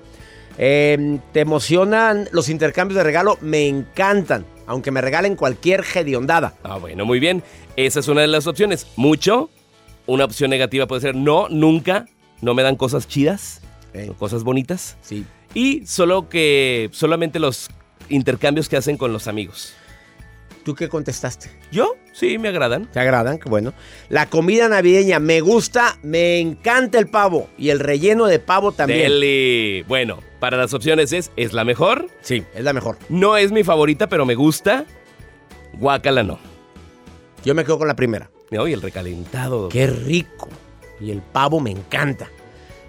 Eh, 0.56 1.18
¿Te 1.32 1.40
emocionan 1.40 2.28
los 2.32 2.48
intercambios 2.48 2.96
de 2.96 3.04
regalo? 3.04 3.36
Me 3.40 3.66
encantan, 3.66 4.46
aunque 4.66 4.90
me 4.90 5.00
regalen 5.00 5.36
cualquier 5.36 5.84
hediondada. 5.94 6.54
Ah, 6.62 6.78
bueno, 6.78 7.04
muy 7.04 7.18
bien. 7.20 7.42
Esa 7.76 8.00
es 8.00 8.08
una 8.08 8.22
de 8.22 8.28
las 8.28 8.46
opciones. 8.46 8.86
Mucho. 8.96 9.50
Una 10.06 10.24
opción 10.24 10.50
negativa 10.50 10.86
puede 10.86 11.02
ser 11.02 11.14
no, 11.14 11.48
nunca. 11.50 12.06
No 12.40 12.54
me 12.54 12.62
dan 12.62 12.76
cosas 12.76 13.06
chidas, 13.06 13.60
Eh, 13.92 14.12
cosas 14.18 14.44
bonitas. 14.44 14.96
sí. 15.02 15.26
Y 15.52 15.84
solo 15.84 16.28
que 16.28 16.88
solamente 16.92 17.40
los 17.40 17.70
intercambios 18.10 18.68
que 18.68 18.76
hacen 18.76 18.96
con 18.96 19.12
los 19.12 19.26
amigos. 19.26 19.74
¿Tú 20.64 20.74
qué 20.74 20.88
contestaste? 20.90 21.50
Yo, 21.72 21.96
sí, 22.12 22.36
me 22.36 22.48
agradan. 22.48 22.86
¿Te 22.86 23.00
agradan? 23.00 23.38
Qué 23.38 23.48
bueno. 23.48 23.72
La 24.10 24.26
comida 24.26 24.68
navideña 24.68 25.18
me 25.18 25.40
gusta, 25.40 25.98
me 26.02 26.38
encanta 26.38 26.98
el 26.98 27.08
pavo 27.08 27.48
y 27.56 27.70
el 27.70 27.80
relleno 27.80 28.26
de 28.26 28.40
pavo 28.40 28.72
también. 28.72 29.10
Deli. 29.10 29.82
Bueno, 29.88 30.18
para 30.38 30.58
las 30.58 30.74
opciones 30.74 31.12
es, 31.12 31.30
es 31.36 31.54
la 31.54 31.64
mejor. 31.64 32.08
Sí, 32.20 32.44
es 32.54 32.62
la 32.62 32.74
mejor. 32.74 32.98
No 33.08 33.38
es 33.38 33.52
mi 33.52 33.64
favorita, 33.64 34.08
pero 34.08 34.26
me 34.26 34.34
gusta. 34.34 34.84
Guacala 35.78 36.22
no. 36.22 36.38
Yo 37.42 37.54
me 37.54 37.64
quedo 37.64 37.78
con 37.78 37.88
la 37.88 37.96
primera. 37.96 38.30
No, 38.50 38.68
y 38.68 38.74
el 38.74 38.82
recalentado. 38.82 39.70
Qué 39.70 39.86
rico. 39.86 40.48
Y 41.00 41.10
el 41.10 41.22
pavo 41.22 41.60
me 41.60 41.70
encanta. 41.70 42.28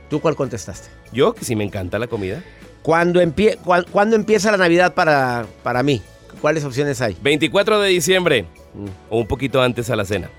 ¿Tú 0.09 0.19
cuál 0.19 0.35
contestaste? 0.35 0.89
Yo, 1.13 1.33
que 1.33 1.45
sí 1.45 1.55
me 1.55 1.63
encanta 1.63 1.99
la 1.99 2.07
comida. 2.07 2.43
¿Cuándo, 2.83 3.21
empie- 3.21 3.57
cuándo 3.91 4.15
empieza 4.15 4.51
la 4.51 4.57
Navidad 4.57 4.93
para, 4.93 5.45
para 5.63 5.83
mí? 5.83 6.01
¿Cuáles 6.41 6.63
opciones 6.65 6.99
hay? 7.01 7.15
24 7.21 7.79
de 7.79 7.89
diciembre. 7.89 8.43
Mm. 8.73 8.85
O 9.09 9.19
un 9.19 9.27
poquito 9.27 9.61
antes 9.61 9.89
a 9.89 9.95
la 9.95 10.05
cena. 10.05 10.29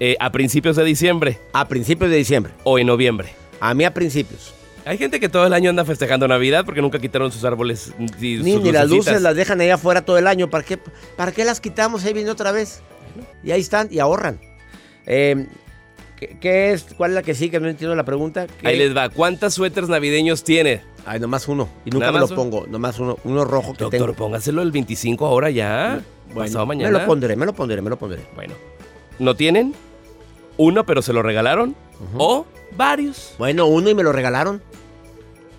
eh, 0.00 0.16
a 0.18 0.32
principios 0.32 0.74
de 0.74 0.82
diciembre 0.84 1.38
A 1.52 1.68
principios 1.68 2.10
de 2.10 2.16
diciembre. 2.16 2.52
o 2.64 2.78
en 2.78 2.86
noviembre. 2.88 3.28
A 3.60 3.72
mí 3.74 3.84
a 3.84 3.94
principios. 3.94 4.52
Hay 4.84 4.98
gente 4.98 5.20
que 5.20 5.28
todo 5.28 5.46
el 5.46 5.52
año 5.52 5.70
anda 5.70 5.84
festejando 5.84 6.26
Navidad 6.26 6.64
porque 6.64 6.82
nunca 6.82 6.98
quitaron 6.98 7.30
sus 7.30 7.44
árboles 7.44 7.92
y 8.20 8.38
Ni, 8.38 8.54
sus 8.54 8.62
ni 8.64 8.72
las 8.72 8.88
luces 8.88 9.22
las 9.22 9.36
dejan 9.36 9.60
ahí 9.60 9.70
afuera 9.70 10.04
todo 10.04 10.18
el 10.18 10.26
año. 10.26 10.50
¿Para 10.50 10.64
qué, 10.64 10.76
¿Para 11.16 11.30
qué 11.30 11.44
las 11.44 11.60
quitamos? 11.60 12.04
Ahí 12.04 12.12
viene 12.12 12.30
otra 12.30 12.50
vez. 12.50 12.80
Y 13.44 13.52
ahí 13.52 13.60
están 13.60 13.86
y 13.92 14.00
ahorran. 14.00 14.40
Eh, 15.06 15.46
¿qué, 16.26 16.36
qué 16.40 16.72
es? 16.72 16.86
¿Cuál 16.96 17.10
es 17.12 17.14
la 17.16 17.22
que 17.22 17.34
sí? 17.34 17.50
Que 17.50 17.60
no 17.60 17.68
entiendo 17.68 17.94
la 17.94 18.04
pregunta. 18.04 18.46
¿Qué? 18.46 18.68
Ahí 18.68 18.78
les 18.78 18.96
va. 18.96 19.08
¿Cuántos 19.08 19.54
suéteres 19.54 19.88
navideños 19.88 20.44
tiene? 20.44 20.82
Ay, 21.04 21.18
nomás 21.20 21.48
uno. 21.48 21.68
Y 21.84 21.90
nunca 21.90 22.06
¿Nada 22.06 22.20
me 22.20 22.28
lo 22.28 22.34
pongo. 22.34 22.66
Nomás 22.68 22.98
uno. 22.98 23.18
Uno 23.24 23.44
rojo 23.44 23.72
que 23.72 23.84
Doctor, 23.84 24.00
tengo. 24.00 24.14
póngaselo 24.14 24.62
el 24.62 24.70
25 24.70 25.26
ahora 25.26 25.50
ya. 25.50 26.00
Bueno, 26.32 26.40
pasado 26.48 26.66
mañana. 26.66 26.90
Me 26.92 26.98
lo 27.00 27.06
pondré, 27.06 27.36
me 27.36 27.46
lo 27.46 27.52
pondré, 27.52 27.82
me 27.82 27.90
lo 27.90 27.98
pondré. 27.98 28.20
Bueno. 28.34 28.54
¿No 29.18 29.34
tienen? 29.34 29.74
Uno, 30.56 30.86
pero 30.86 31.02
se 31.02 31.12
lo 31.12 31.22
regalaron. 31.22 31.74
O 32.18 32.46
varios. 32.76 33.34
Bueno, 33.38 33.66
uno 33.66 33.90
y 33.90 33.94
me 33.94 34.02
lo 34.02 34.12
regalaron. 34.12 34.62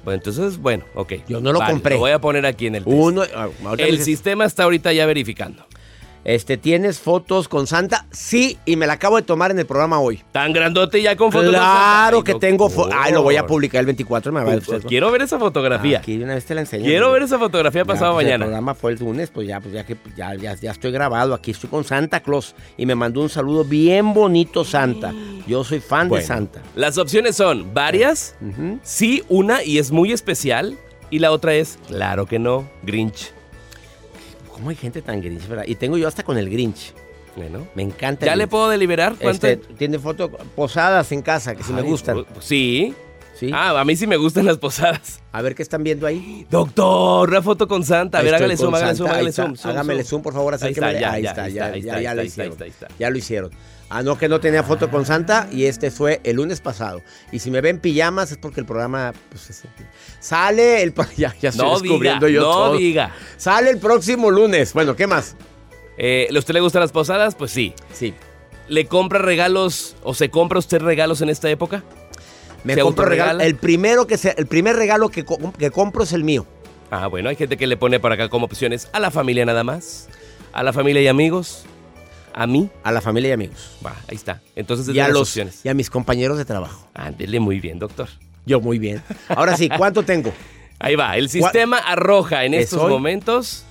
Bueno, 0.04 0.18
entonces, 0.18 0.58
bueno, 0.58 0.84
ok. 0.96 1.14
Yo 1.28 1.40
no 1.40 1.54
lo 1.54 1.60
Vale, 1.60 1.72
compré. 1.74 1.94
Lo 1.96 2.00
voy 2.02 2.12
a 2.12 2.20
poner 2.20 2.46
aquí 2.46 2.68
en 2.68 2.76
el 2.76 2.84
test. 2.84 2.96
Uno. 2.96 3.24
ah, 3.36 3.48
El 3.78 4.02
sistema 4.02 4.44
está 4.46 4.64
ahorita 4.64 4.92
ya 4.92 5.06
verificando. 5.06 5.66
Este, 6.26 6.56
¿tienes 6.58 7.00
fotos 7.00 7.50
con 7.50 7.68
Santa? 7.68 8.06
Sí, 8.12 8.58
y 8.66 8.78
me 8.78 8.88
la 8.88 8.94
acabo 8.94 9.18
de 9.18 9.24
tomar 9.24 9.52
en 9.52 9.60
el 9.60 9.66
programa 9.66 10.00
hoy. 10.00 10.22
Tan 10.32 10.54
grandote 10.54 11.02
ya 11.02 11.18
con 11.18 11.32
fotos. 11.32 11.50
Claro 11.50 12.24
que 12.24 12.36
tengo 12.36 12.70
fotos. 12.70 12.96
Ay, 12.98 13.12
lo 13.12 13.24
voy 13.24 13.36
a 13.36 13.46
publicar 13.46 13.80
el 13.82 13.86
24. 13.88 14.32
Me 14.32 14.42
va 14.44 14.54
a 14.54 14.58
Pues, 14.58 14.84
Quiero 14.86 15.12
ver 15.12 15.22
esa 15.24 15.38
fotografía. 15.38 15.98
Aquí 16.00 16.18
de 16.18 16.24
una 16.24 16.36
vez 16.36 16.46
te 16.46 16.56
la 16.56 16.62
enseño. 16.62 16.86
Quiero 16.86 17.12
ver 17.12 17.24
esa 17.24 17.38
fotografía 17.38 17.84
pasado 17.84 18.14
pues, 18.14 18.26
El 18.26 18.32
mañana. 18.32 18.46
programa 18.46 18.74
fue 18.74 18.94
el 18.94 19.00
lunes, 19.00 19.30
pues 19.32 19.48
ya, 19.48 19.60
pues 19.60 19.74
ya 19.74 19.86
que 19.86 19.98
ya, 20.16 20.34
ya, 20.36 20.56
ya 20.56 20.72
estoy 20.72 20.92
grabado. 20.92 21.34
Aquí 21.34 21.52
estoy 21.52 21.70
con 21.70 21.84
Santa 21.84 22.22
Claus 22.22 22.56
y 22.78 22.86
me 22.86 22.96
mandó 22.96 23.22
un 23.22 23.30
saludo 23.30 23.66
bien 23.66 24.14
bonito 24.14 24.64
Santa. 24.64 25.14
Yo 25.46 25.64
soy 25.66 25.82
fan 25.82 26.08
Bueno, 26.08 26.22
de 26.22 26.28
Santa. 26.28 26.62
Las 26.76 26.98
opciones 26.98 27.36
son 27.36 27.74
varias, 27.74 28.36
sí, 28.82 29.24
una 29.28 29.62
y 29.64 29.78
es 29.78 29.92
muy 29.92 30.14
especial. 30.14 30.78
Y 31.10 31.20
la 31.20 31.32
otra 31.32 31.54
es, 31.54 31.78
claro 31.88 32.26
que 32.26 32.40
no, 32.40 32.68
Grinch. 32.82 33.32
¿Cómo 34.54 34.70
hay 34.70 34.76
gente 34.76 35.02
tan 35.02 35.20
grinch, 35.22 35.48
verdad? 35.48 35.66
Y 35.68 35.76
tengo 35.76 35.98
yo 35.98 36.08
hasta 36.08 36.24
con 36.24 36.38
el 36.38 36.50
Grinch. 36.50 36.94
Bueno. 37.36 37.68
Me 37.76 37.82
encanta. 37.84 38.26
¿Ya 38.26 38.34
el 38.34 38.38
le 38.38 38.44
Grinch. 38.46 38.52
puedo 38.52 38.70
deliberar? 38.70 39.16
¿Cuánto? 39.20 39.48
Este, 39.48 39.74
tiene 39.74 40.00
fotos 40.00 40.30
posadas 40.56 41.12
en 41.12 41.22
casa, 41.22 41.56
que 41.56 41.64
sí 41.64 41.74
me 41.74 41.82
Ay, 41.82 41.88
gustan. 41.88 42.24
pues, 42.32 42.46
Sí. 42.46 42.94
¿sí? 43.36 43.50
Ah, 43.52 43.78
a 43.80 43.84
mí 43.84 43.96
sí 43.96 44.06
me 44.06 44.16
gustan 44.18 44.46
las 44.46 44.60
posadas. 44.60 45.22
A 45.32 45.42
ver 45.42 45.56
qué 45.56 45.64
están 45.64 45.84
viendo 45.84 46.06
ahí. 46.06 46.46
Doctor, 46.52 47.28
una 47.30 47.42
foto 47.42 47.68
con 47.68 47.84
Santa. 47.84 48.20
A 48.20 48.22
ver, 48.22 48.36
hágale 48.36 48.56
zoom, 48.56 48.76
hágale 48.76 48.96
zoom, 48.96 49.10
hágale 49.10 49.32
zoom. 49.32 49.56
zoom, 49.56 49.72
Hágamele 49.72 50.04
zoom, 50.04 50.22
por 50.22 50.34
favor, 50.34 50.54
Ahí 50.62 50.72
está, 50.72 50.94
ya, 50.94 51.12
ahí 51.14 51.26
está, 51.26 51.50
ya, 51.50 51.76
ya, 51.76 52.00
ya 52.00 52.14
lo 52.14 52.24
hicieron. 52.24 52.52
está, 52.54 52.64
ahí 52.66 52.70
está. 52.70 52.88
Ya 53.00 53.10
lo 53.10 53.18
hicieron. 53.18 53.52
Ah, 53.96 54.02
no, 54.02 54.18
que 54.18 54.28
no 54.28 54.40
tenía 54.40 54.64
foto 54.64 54.90
con 54.90 55.06
Santa 55.06 55.48
y 55.52 55.66
este 55.66 55.92
fue 55.92 56.20
el 56.24 56.38
lunes 56.38 56.62
pasado. 56.62 57.04
Y 57.32 57.38
si 57.40 57.52
me 57.52 57.62
ven 57.62 57.80
pijamas 57.80 58.32
es 58.32 58.38
porque 58.38 58.60
el 58.60 58.66
programa 58.66 59.14
pues, 59.30 59.52
es- 59.52 59.64
sale 60.20 60.82
el 60.82 60.94
ya, 61.18 61.36
ya 61.40 61.50
estoy 61.50 61.66
No 61.66 61.76
diga, 61.76 61.84
descubriendo 61.84 62.28
yo 62.28 62.42
no 62.42 62.52
todo. 62.52 62.78
diga. 62.78 63.14
Sale 63.38 63.70
el 63.70 63.78
próximo 63.78 64.32
lunes. 64.32 64.74
Bueno, 64.74 64.96
¿qué 64.96 65.06
más? 65.06 65.36
Eh, 65.98 66.28
¿A 66.34 66.40
usted 66.40 66.56
le 66.56 66.62
gustan 66.62 66.80
las 66.82 66.92
posadas? 66.92 67.36
Pues 67.36 67.52
sí. 67.52 67.74
Sí. 67.94 68.14
¿Le 68.68 68.88
compra 68.88 69.20
regalos 69.20 69.96
o 70.02 70.14
se 70.16 70.30
compra 70.30 70.58
usted 70.58 70.82
regalos 70.82 71.22
en 71.22 71.30
esta 71.30 71.50
época? 71.50 71.84
Me 72.64 72.74
¿Se 72.76 72.82
compro 72.82 73.06
regalo. 73.06 73.32
autorregala? 73.34 73.46
El 73.46 73.56
primero 73.58 74.08
que 74.08 74.18
se, 74.18 74.34
el 74.38 74.48
primer 74.48 74.76
regalo 74.76 75.10
que, 75.10 75.24
que 75.60 75.70
compro 75.70 76.04
es 76.04 76.14
el 76.14 76.24
mío. 76.24 76.48
Ah, 76.90 77.08
bueno, 77.08 77.30
hay 77.30 77.36
gente 77.36 77.58
que 77.58 77.68
le 77.68 77.78
pone 77.78 78.00
para 78.00 78.16
acá 78.16 78.30
como 78.30 78.46
opciones 78.46 78.88
a 78.94 79.00
la 79.00 79.12
familia 79.12 79.46
nada 79.46 79.64
más, 79.64 80.08
a 80.54 80.64
la 80.64 80.72
familia 80.74 81.02
y 81.02 81.08
amigos, 81.08 81.66
a 82.34 82.48
mí. 82.48 82.70
A 82.84 82.92
la 82.92 83.02
familia 83.02 83.30
y 83.30 83.34
amigos. 83.34 83.78
Va, 83.86 83.96
ahí 84.08 84.16
está. 84.16 84.42
Entonces, 84.56 84.88
es 84.88 84.96
Y 84.96 85.00
a, 85.00 85.04
las 85.06 85.14
los, 85.14 85.30
opciones. 85.30 85.62
y 85.64 85.70
a 85.70 85.74
mis 85.74 85.90
compañeros 85.90 86.38
de 86.38 86.46
trabajo. 86.46 86.88
Ándele 86.94 87.40
muy 87.40 87.60
bien, 87.60 87.80
doctor. 87.80 88.10
Yo 88.46 88.60
muy 88.60 88.80
bien. 88.80 89.02
Ahora 89.30 89.56
sí, 89.58 89.70
¿cuánto 89.70 90.04
tengo? 90.04 90.34
Ahí 90.80 90.96
va, 90.96 91.16
el 91.18 91.30
sistema 91.30 91.78
arroja 91.78 92.44
en 92.44 92.54
¿Es 92.54 92.66
estos 92.66 92.82
hoy? 92.82 92.92
momentos 92.92 93.66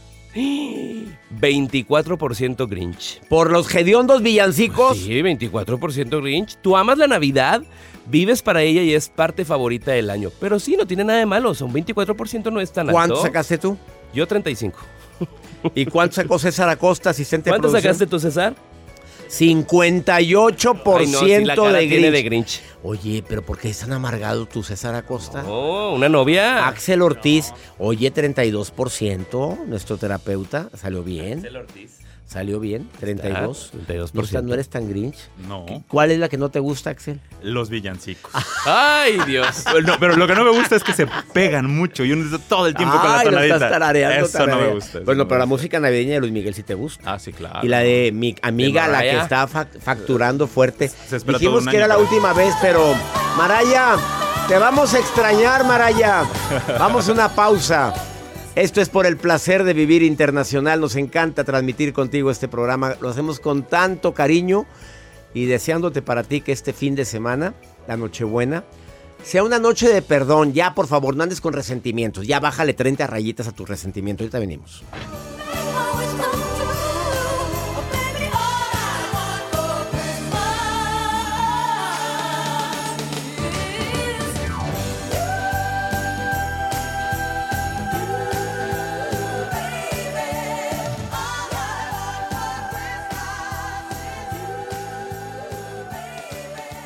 24% 1.40 2.68
Grinch. 2.68 3.20
Por 3.28 3.50
los 3.50 3.72
hediondos 3.74 4.22
villancicos. 4.22 4.96
Sí, 4.98 5.20
24% 5.20 6.22
Grinch. 6.22 6.56
Tú 6.62 6.76
amas 6.76 6.98
la 6.98 7.06
Navidad, 7.06 7.62
vives 8.06 8.42
para 8.42 8.62
ella 8.62 8.82
y 8.82 8.94
es 8.94 9.08
parte 9.08 9.44
favorita 9.44 9.92
del 9.92 10.10
año. 10.10 10.30
Pero 10.40 10.58
sí, 10.58 10.76
no 10.76 10.86
tiene 10.86 11.04
nada 11.04 11.18
de 11.18 11.26
malo. 11.26 11.54
Son 11.54 11.72
24% 11.72 12.50
no 12.52 12.60
es 12.60 12.72
tan 12.72 12.88
alto. 12.88 12.94
¿Cuánto 12.96 13.22
sacaste 13.22 13.58
tú? 13.58 13.76
Yo 14.14 14.26
35. 14.26 14.78
¿Y 15.74 15.86
cuánto 15.86 16.16
sacó 16.16 16.38
César 16.38 16.68
Acosta, 16.68 17.10
asistente 17.10 17.50
de 17.50 17.52
¿Cuánto 17.52 17.70
sacaste 17.70 18.06
tú, 18.06 18.18
César? 18.18 18.54
58% 19.28 20.98
Ay, 20.98 21.06
no, 21.06 21.46
la 21.46 21.56
cara 21.56 21.78
de, 21.78 21.86
tiene 21.86 22.10
Grinch. 22.10 22.12
de 22.12 22.22
Grinch. 22.22 22.62
Oye, 22.82 23.24
pero 23.26 23.42
¿por 23.42 23.58
qué 23.58 23.70
es 23.70 23.78
tan 23.78 23.92
amargado 23.92 24.44
tú, 24.44 24.62
César 24.62 24.94
Acosta? 24.94 25.42
Oh, 25.46 25.94
una 25.94 26.10
novia. 26.10 26.66
Axel 26.66 27.00
Ortiz, 27.00 27.54
oye, 27.78 28.12
32%, 28.12 29.64
nuestro 29.66 29.96
terapeuta, 29.96 30.68
salió 30.74 31.02
bien, 31.02 31.46
Ortiz. 31.56 32.00
Salió 32.32 32.58
bien, 32.60 32.88
32. 32.98 33.70
Ah, 33.72 33.76
No, 33.76 33.84
32%. 33.94 34.24
estás- 34.24 34.42
no 34.44 34.54
eres 34.54 34.68
tan 34.68 34.88
Grinch. 34.88 35.16
No, 35.46 35.66
¿Cuál 35.88 36.10
es 36.12 36.18
la 36.18 36.28
que 36.28 36.38
no 36.38 36.48
te 36.50 36.58
gusta, 36.60 36.90
Axel? 36.90 37.20
los 37.42 37.68
villancicos. 37.70 38.32
Ay, 38.66 39.18
Dios. 39.26 39.64
No, 39.84 39.98
pero 39.98 40.16
lo 40.16 40.26
que 40.26 40.34
no 40.34 40.44
me 40.44 40.50
gusta 40.50 40.76
es 40.76 40.84
que 40.84 40.92
se 40.92 41.06
pegan 41.32 41.66
mucho 41.74 42.04
y 42.04 42.12
uno 42.12 42.38
todo 42.48 42.66
el 42.68 42.74
tiempo 42.74 42.96
con 42.98 43.10
la 43.10 43.18
Ay, 43.18 43.24
tonadita. 43.26 43.54
estás 43.56 43.70
tarareando, 43.70 44.26
Eso 44.26 44.46
no 44.46 44.56
me 44.58 44.68
gusta. 44.68 45.00
Bueno, 45.00 45.24
no 45.24 45.28
pero 45.28 45.38
la 45.40 45.46
música 45.46 45.78
navideña 45.80 46.14
de 46.14 46.20
Luis 46.20 46.32
Miguel 46.32 46.54
sí 46.54 46.62
te 46.62 46.74
gusta. 46.74 47.12
Ah, 47.14 47.18
sí, 47.18 47.32
claro. 47.32 47.60
Y 47.62 47.68
la 47.68 47.80
de 47.80 48.10
mi 48.14 48.34
amiga, 48.42 48.88
la 48.88 49.00
que 49.00 49.18
está 49.18 49.46
fac- 49.48 49.78
facturando 49.80 50.46
fuerte. 50.46 50.88
Se 50.88 51.16
espera 51.16 51.38
todo 51.38 51.38
Dijimos 51.38 51.64
un 51.64 51.70
que 51.70 51.76
era 51.76 51.88
la 51.88 51.98
última 51.98 52.32
vez, 52.32 52.54
pero 52.62 52.94
Maraya, 53.36 53.96
te 54.48 54.56
vamos 54.58 54.94
a 54.94 54.98
extrañar, 54.98 55.64
Maraya. 55.64 56.24
Vamos 56.78 57.08
a 57.08 57.12
una 57.12 57.28
pausa. 57.28 57.92
Esto 58.54 58.82
es 58.82 58.90
por 58.90 59.06
el 59.06 59.16
placer 59.16 59.64
de 59.64 59.72
vivir 59.72 60.02
internacional. 60.02 60.78
Nos 60.78 60.96
encanta 60.96 61.42
transmitir 61.42 61.94
contigo 61.94 62.30
este 62.30 62.48
programa. 62.48 62.96
Lo 63.00 63.08
hacemos 63.08 63.40
con 63.40 63.62
tanto 63.62 64.12
cariño 64.12 64.66
y 65.32 65.46
deseándote 65.46 66.02
para 66.02 66.22
ti 66.22 66.42
que 66.42 66.52
este 66.52 66.74
fin 66.74 66.94
de 66.94 67.06
semana, 67.06 67.54
la 67.88 67.96
Nochebuena, 67.96 68.64
sea 69.24 69.42
una 69.42 69.58
noche 69.58 69.88
de 69.88 70.02
perdón. 70.02 70.52
Ya, 70.52 70.74
por 70.74 70.86
favor, 70.86 71.16
no 71.16 71.22
andes 71.22 71.40
con 71.40 71.54
resentimientos. 71.54 72.26
Ya 72.26 72.40
bájale 72.40 72.74
30 72.74 73.06
rayitas 73.06 73.48
a 73.48 73.52
tu 73.52 73.64
resentimiento. 73.64 74.22
Ahorita 74.22 74.38
venimos. 74.38 74.84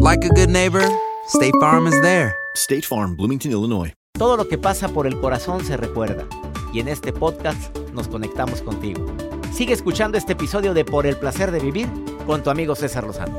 like 0.00 0.24
a 0.24 0.28
good 0.28 0.48
neighbor, 0.48 0.84
State 1.26 1.54
Farm 1.60 1.86
is 1.86 2.00
there. 2.02 2.34
State 2.54 2.86
Farm, 2.86 3.16
Bloomington, 3.16 3.50
Illinois. 3.52 3.92
Todo 4.18 4.36
lo 4.36 4.48
que 4.48 4.58
pasa 4.58 4.88
por 4.88 5.06
el 5.06 5.20
corazón 5.20 5.64
se 5.64 5.76
recuerda. 5.76 6.24
Y 6.72 6.80
en 6.80 6.88
este 6.88 7.12
podcast 7.12 7.76
nos 7.92 8.08
conectamos 8.08 8.62
contigo. 8.62 9.06
Sigue 9.52 9.72
escuchando 9.72 10.18
este 10.18 10.32
episodio 10.32 10.74
de 10.74 10.84
Por 10.84 11.06
el 11.06 11.16
placer 11.16 11.50
de 11.50 11.60
vivir 11.60 11.88
con 12.26 12.42
tu 12.42 12.50
amigo 12.50 12.74
César 12.74 13.04
Lozano. 13.04 13.38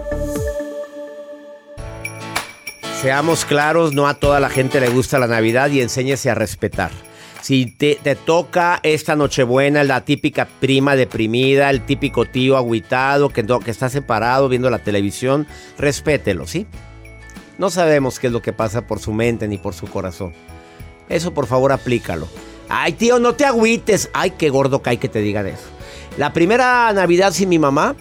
Seamos 3.01 3.45
claros, 3.45 3.93
no 3.93 4.07
a 4.07 4.15
toda 4.15 4.39
la 4.39 4.49
gente 4.49 4.81
le 4.81 4.89
gusta 4.89 5.19
la 5.19 5.27
Navidad 5.27 5.69
y 5.69 5.81
enséñese 5.81 6.29
a 6.29 6.35
respetar. 6.35 6.91
Si 7.41 7.65
te, 7.67 7.99
te 8.01 8.15
toca 8.15 8.79
esta 8.83 9.15
Nochebuena, 9.15 9.83
la 9.83 10.01
típica 10.01 10.47
prima 10.59 10.95
deprimida, 10.95 11.69
el 11.69 11.85
típico 11.85 12.25
tío 12.25 12.57
agüitado 12.57 13.29
que, 13.29 13.45
está 13.65 13.89
separado 13.89 14.49
viendo 14.49 14.69
la 14.69 14.79
televisión, 14.79 15.47
respételo, 15.77 16.47
¿sí? 16.47 16.67
No 17.57 17.69
sabemos 17.69 18.19
qué 18.19 18.27
es 18.27 18.33
lo 18.33 18.41
que 18.41 18.53
pasa 18.53 18.87
por 18.87 18.99
su 18.99 19.13
mente 19.13 19.47
ni 19.47 19.57
por 19.57 19.73
su 19.73 19.87
corazón. 19.87 20.33
Eso 21.07 21.33
por 21.33 21.47
favor 21.47 21.71
aplícalo. 21.71 22.27
Ay, 22.69 22.93
tío, 22.93 23.19
no 23.19 23.33
te 23.33 23.45
agüites. 23.45 24.09
Ay, 24.13 24.31
qué 24.31 24.49
gordo 24.49 24.81
cae 24.81 24.97
que 24.97 25.09
te 25.09 25.19
digan 25.19 25.47
eso. 25.47 25.65
La 26.17 26.33
primera 26.33 26.91
Navidad 26.93 27.33
sin 27.33 27.49
mi 27.49 27.59
mamá 27.59 27.95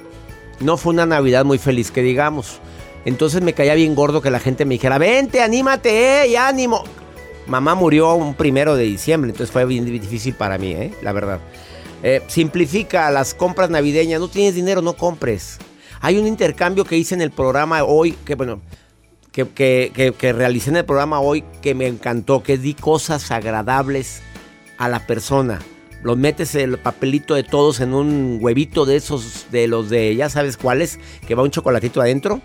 no 0.60 0.76
fue 0.76 0.92
una 0.92 1.06
Navidad 1.06 1.44
muy 1.44 1.58
feliz, 1.58 1.90
que 1.90 2.02
digamos. 2.02 2.60
Entonces 3.04 3.40
me 3.42 3.52
caía 3.52 3.74
bien 3.74 3.94
gordo 3.94 4.20
que 4.20 4.30
la 4.30 4.40
gente 4.40 4.64
me 4.64 4.74
dijera, 4.74 4.98
vente, 4.98 5.40
anímate, 5.40 6.26
eh, 6.26 6.38
ánimo. 6.38 6.84
Mamá 7.48 7.74
murió 7.74 8.14
un 8.14 8.34
primero 8.34 8.76
de 8.76 8.84
diciembre, 8.84 9.30
entonces 9.30 9.50
fue 9.52 9.64
bien 9.64 9.84
difícil 9.86 10.34
para 10.34 10.58
mí, 10.58 10.72
eh, 10.72 10.92
la 11.02 11.12
verdad. 11.12 11.40
Eh, 12.02 12.22
simplifica 12.28 13.10
las 13.10 13.34
compras 13.34 13.70
navideñas. 13.70 14.20
No 14.20 14.28
tienes 14.28 14.54
dinero, 14.54 14.82
no 14.82 14.92
compres. 14.94 15.58
Hay 16.00 16.16
un 16.18 16.26
intercambio 16.26 16.84
que 16.84 16.96
hice 16.96 17.14
en 17.14 17.22
el 17.22 17.30
programa 17.30 17.82
hoy, 17.84 18.12
que 18.12 18.34
bueno, 18.34 18.60
que, 19.32 19.48
que- 19.48 19.90
que- 19.94 20.12
que 20.12 20.32
realicé 20.32 20.70
en 20.70 20.76
el 20.76 20.84
programa 20.84 21.20
hoy 21.20 21.42
que 21.62 21.74
me 21.74 21.86
encantó, 21.86 22.42
que 22.42 22.58
di 22.58 22.74
cosas 22.74 23.30
agradables 23.30 24.20
a 24.76 24.88
la 24.88 25.06
persona. 25.06 25.58
Los 26.04 26.16
metes 26.16 26.54
el 26.54 26.78
papelito 26.78 27.34
de 27.34 27.42
todos 27.42 27.80
en 27.80 27.92
un 27.94 28.38
huevito 28.40 28.84
de 28.86 28.94
esos, 28.96 29.46
de 29.50 29.66
los 29.66 29.90
de, 29.90 30.14
ya 30.14 30.28
sabes 30.28 30.56
cuáles, 30.56 31.00
que 31.26 31.34
va 31.34 31.42
un 31.42 31.50
chocolatito 31.50 32.00
adentro. 32.00 32.40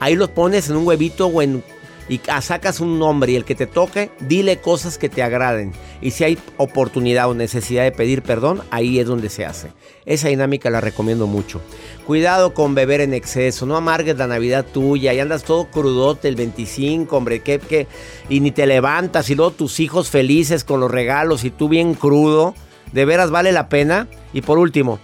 Ahí 0.00 0.14
los 0.16 0.28
pones 0.28 0.68
en 0.68 0.76
un 0.76 0.86
huevito 0.86 1.26
o 1.28 1.40
en, 1.40 1.62
y 2.10 2.20
sacas 2.42 2.80
un 2.80 2.98
nombre 2.98 3.30
y 3.30 3.36
el 3.36 3.44
que 3.44 3.54
te 3.54 3.68
toque, 3.68 4.10
dile 4.18 4.58
cosas 4.58 4.98
que 4.98 5.08
te 5.08 5.22
agraden. 5.22 5.72
Y 6.02 6.10
si 6.10 6.24
hay 6.24 6.38
oportunidad 6.56 7.30
o 7.30 7.34
necesidad 7.34 7.84
de 7.84 7.92
pedir 7.92 8.22
perdón, 8.22 8.62
ahí 8.72 8.98
es 8.98 9.06
donde 9.06 9.28
se 9.28 9.46
hace. 9.46 9.68
Esa 10.06 10.26
dinámica 10.26 10.70
la 10.70 10.80
recomiendo 10.80 11.28
mucho. 11.28 11.60
Cuidado 12.08 12.52
con 12.52 12.74
beber 12.74 13.00
en 13.00 13.14
exceso, 13.14 13.64
no 13.64 13.76
amargues 13.76 14.18
la 14.18 14.26
Navidad 14.26 14.66
tuya 14.66 15.14
y 15.14 15.20
andas 15.20 15.44
todo 15.44 15.70
crudote 15.70 16.26
el 16.26 16.34
25, 16.34 17.16
hombre, 17.16 17.42
que, 17.42 17.86
y 18.28 18.40
ni 18.40 18.50
te 18.50 18.66
levantas 18.66 19.30
y 19.30 19.36
luego 19.36 19.52
tus 19.52 19.78
hijos 19.78 20.10
felices 20.10 20.64
con 20.64 20.80
los 20.80 20.90
regalos 20.90 21.44
y 21.44 21.50
tú 21.50 21.68
bien 21.68 21.94
crudo, 21.94 22.56
de 22.92 23.04
veras 23.04 23.30
vale 23.30 23.52
la 23.52 23.68
pena. 23.68 24.08
Y 24.32 24.42
por 24.42 24.58
último, 24.58 24.98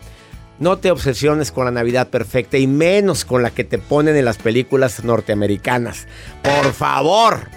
no 0.58 0.78
te 0.78 0.90
obsesiones 0.90 1.52
con 1.52 1.64
la 1.66 1.70
Navidad 1.70 2.08
perfecta 2.08 2.56
y 2.58 2.66
menos 2.66 3.25
con 3.25 3.42
la 3.42 3.50
que 3.50 3.64
te 3.64 3.78
ponen 3.78 4.16
en 4.16 4.25
las 4.25 4.38
películas 4.38 5.04
norteamericanas. 5.04 6.06
Por 6.42 6.72
favor. 6.72 7.48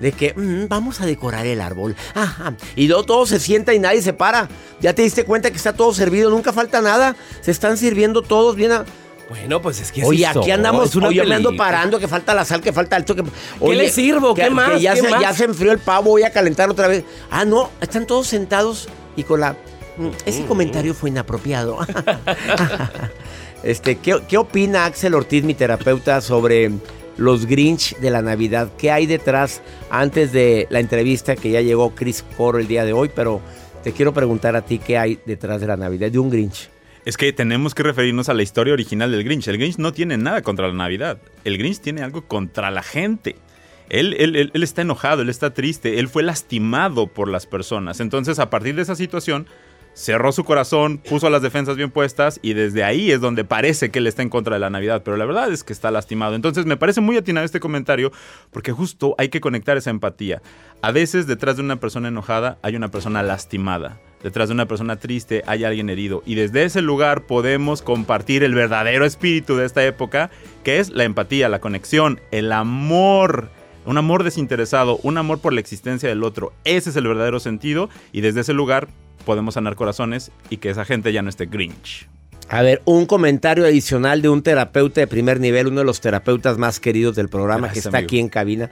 De 0.00 0.10
que 0.12 0.34
"Mm, 0.34 0.66
vamos 0.68 1.00
a 1.00 1.06
decorar 1.06 1.46
el 1.46 1.60
árbol. 1.60 1.94
Ajá. 2.14 2.54
Y 2.76 2.88
luego 2.88 3.04
todo 3.04 3.26
se 3.26 3.38
sienta 3.38 3.72
y 3.74 3.78
nadie 3.78 4.02
se 4.02 4.12
para. 4.12 4.48
Ya 4.80 4.92
te 4.92 5.02
diste 5.02 5.24
cuenta 5.24 5.50
que 5.50 5.56
está 5.56 5.72
todo 5.72 5.94
servido, 5.94 6.30
nunca 6.30 6.52
falta 6.52 6.80
nada. 6.80 7.14
Se 7.40 7.50
están 7.52 7.76
sirviendo 7.76 8.20
todos 8.22 8.56
bien. 8.56 8.72
a- 8.72 8.84
Bueno, 9.30 9.62
pues 9.62 9.80
es 9.80 9.92
que 9.92 10.02
así 10.02 10.10
Oye, 10.10 10.26
aquí 10.26 10.50
andamos, 10.50 10.94
oye, 10.96 11.24
me 11.24 11.34
ando 11.36 11.48
película. 11.50 11.56
parando, 11.70 11.98
que 11.98 12.08
falta 12.08 12.34
la 12.34 12.44
sal, 12.44 12.60
que 12.60 12.72
falta 12.72 12.96
esto, 12.98 13.14
que... 13.14 13.22
¿Qué 13.24 13.74
le 13.74 13.88
sirvo? 13.88 14.34
¿Qué 14.34 14.42
que 14.42 14.50
más? 14.50 14.80
ya, 14.82 14.94
¿Qué 14.94 15.00
se, 15.00 15.08
más? 15.10 15.20
ya 15.22 15.32
se 15.32 15.44
enfrió 15.44 15.72
el 15.72 15.78
pavo, 15.78 16.10
voy 16.10 16.24
a 16.24 16.30
calentar 16.30 16.68
otra 16.68 16.88
vez. 16.88 17.04
Ah, 17.30 17.44
no, 17.46 17.70
están 17.80 18.06
todos 18.06 18.26
sentados 18.26 18.88
y 19.16 19.22
con 19.22 19.40
la... 19.40 19.56
Mm, 19.96 20.08
Ese 20.26 20.44
comentario 20.46 20.94
fue 20.94 21.10
inapropiado. 21.10 21.78
este, 23.62 23.96
¿qué, 23.96 24.20
qué 24.28 24.36
opina 24.38 24.84
Axel 24.86 25.14
Ortiz, 25.14 25.44
mi 25.44 25.54
terapeuta, 25.54 26.20
sobre 26.20 26.70
los 27.16 27.46
Grinch 27.46 27.96
de 27.98 28.10
la 28.10 28.22
Navidad? 28.22 28.70
¿Qué 28.76 28.90
hay 28.90 29.06
detrás 29.06 29.62
antes 29.90 30.32
de 30.32 30.66
la 30.70 30.80
entrevista 30.80 31.36
que 31.36 31.50
ya 31.50 31.60
llegó 31.60 31.94
Chris 31.94 32.24
Coro 32.36 32.58
el 32.58 32.66
día 32.66 32.84
de 32.84 32.92
hoy? 32.92 33.10
Pero 33.14 33.40
te 33.82 33.92
quiero 33.92 34.12
preguntar 34.12 34.56
a 34.56 34.62
ti 34.62 34.78
qué 34.78 34.98
hay 34.98 35.18
detrás 35.26 35.60
de 35.60 35.66
la 35.66 35.76
Navidad, 35.76 36.10
de 36.10 36.18
un 36.18 36.30
Grinch. 36.30 36.70
Es 37.04 37.16
que 37.18 37.32
tenemos 37.34 37.74
que 37.74 37.82
referirnos 37.82 38.30
a 38.30 38.34
la 38.34 38.42
historia 38.42 38.72
original 38.72 39.10
del 39.12 39.24
Grinch. 39.24 39.46
El 39.48 39.58
Grinch 39.58 39.76
no 39.76 39.92
tiene 39.92 40.16
nada 40.16 40.40
contra 40.42 40.66
la 40.68 40.74
Navidad. 40.74 41.18
El 41.44 41.58
Grinch 41.58 41.80
tiene 41.80 42.02
algo 42.02 42.22
contra 42.22 42.70
la 42.70 42.82
gente. 42.82 43.36
Él, 43.90 44.14
él- 44.18 44.36
él- 44.36 44.50
él 44.54 44.62
está 44.62 44.80
enojado, 44.80 45.20
él 45.20 45.28
está 45.28 45.52
triste, 45.52 45.98
él 45.98 46.08
fue 46.08 46.22
lastimado 46.22 47.06
por 47.06 47.28
las 47.28 47.44
personas. 47.44 48.00
Entonces, 48.00 48.38
a 48.38 48.48
partir 48.48 48.74
de 48.74 48.80
esa 48.80 48.94
situación, 48.96 49.46
cerró 49.94 50.32
su 50.32 50.44
corazón, 50.44 50.98
puso 50.98 51.30
las 51.30 51.40
defensas 51.40 51.76
bien 51.76 51.90
puestas 51.90 52.40
y 52.42 52.52
desde 52.52 52.84
ahí 52.84 53.10
es 53.10 53.20
donde 53.20 53.44
parece 53.44 53.90
que 53.90 54.00
él 54.00 54.06
está 54.06 54.22
en 54.22 54.28
contra 54.28 54.54
de 54.54 54.60
la 54.60 54.70
Navidad. 54.70 55.02
Pero 55.04 55.16
la 55.16 55.24
verdad 55.24 55.50
es 55.50 55.64
que 55.64 55.72
está 55.72 55.90
lastimado. 55.90 56.34
Entonces, 56.34 56.66
me 56.66 56.76
parece 56.76 57.00
muy 57.00 57.16
atinado 57.16 57.46
este 57.46 57.60
comentario 57.60 58.12
porque 58.50 58.72
justo 58.72 59.14
hay 59.18 59.28
que 59.28 59.40
conectar 59.40 59.76
esa 59.76 59.90
empatía. 59.90 60.42
A 60.82 60.90
veces, 60.90 61.26
detrás 61.26 61.56
de 61.56 61.62
una 61.62 61.76
persona 61.76 62.08
enojada, 62.08 62.58
hay 62.62 62.76
una 62.76 62.90
persona 62.90 63.22
lastimada. 63.22 64.00
Detrás 64.22 64.48
de 64.48 64.54
una 64.54 64.66
persona 64.66 64.96
triste 64.96 65.42
hay 65.46 65.64
alguien 65.64 65.90
herido. 65.90 66.22
Y 66.24 66.34
desde 66.34 66.64
ese 66.64 66.80
lugar 66.80 67.26
podemos 67.26 67.82
compartir 67.82 68.42
el 68.42 68.54
verdadero 68.54 69.04
espíritu 69.04 69.54
de 69.56 69.66
esta 69.66 69.84
época, 69.84 70.30
que 70.64 70.80
es 70.80 70.90
la 70.90 71.04
empatía, 71.04 71.48
la 71.48 71.60
conexión, 71.60 72.20
el 72.30 72.50
amor. 72.52 73.50
Un 73.84 73.98
amor 73.98 74.24
desinteresado, 74.24 74.98
un 75.02 75.18
amor 75.18 75.40
por 75.40 75.52
la 75.52 75.60
existencia 75.60 76.08
del 76.08 76.24
otro. 76.24 76.54
Ese 76.64 76.88
es 76.88 76.96
el 76.96 77.06
verdadero 77.06 77.38
sentido. 77.38 77.90
Y 78.12 78.22
desde 78.22 78.40
ese 78.40 78.54
lugar 78.54 78.88
podemos 79.24 79.54
sanar 79.54 79.74
corazones 79.76 80.30
y 80.50 80.58
que 80.58 80.70
esa 80.70 80.84
gente 80.84 81.12
ya 81.12 81.22
no 81.22 81.28
esté 81.30 81.46
grinch. 81.46 82.08
A 82.48 82.62
ver, 82.62 82.82
un 82.84 83.06
comentario 83.06 83.64
adicional 83.64 84.20
de 84.22 84.28
un 84.28 84.42
terapeuta 84.42 85.00
de 85.00 85.06
primer 85.06 85.40
nivel, 85.40 85.66
uno 85.68 85.80
de 85.80 85.84
los 85.86 86.00
terapeutas 86.00 86.58
más 86.58 86.78
queridos 86.78 87.16
del 87.16 87.28
programa 87.28 87.68
Gracias, 87.68 87.72
que 87.84 87.88
está 87.88 87.98
amigo. 87.98 88.06
aquí 88.06 88.18
en 88.20 88.28
cabina 88.28 88.70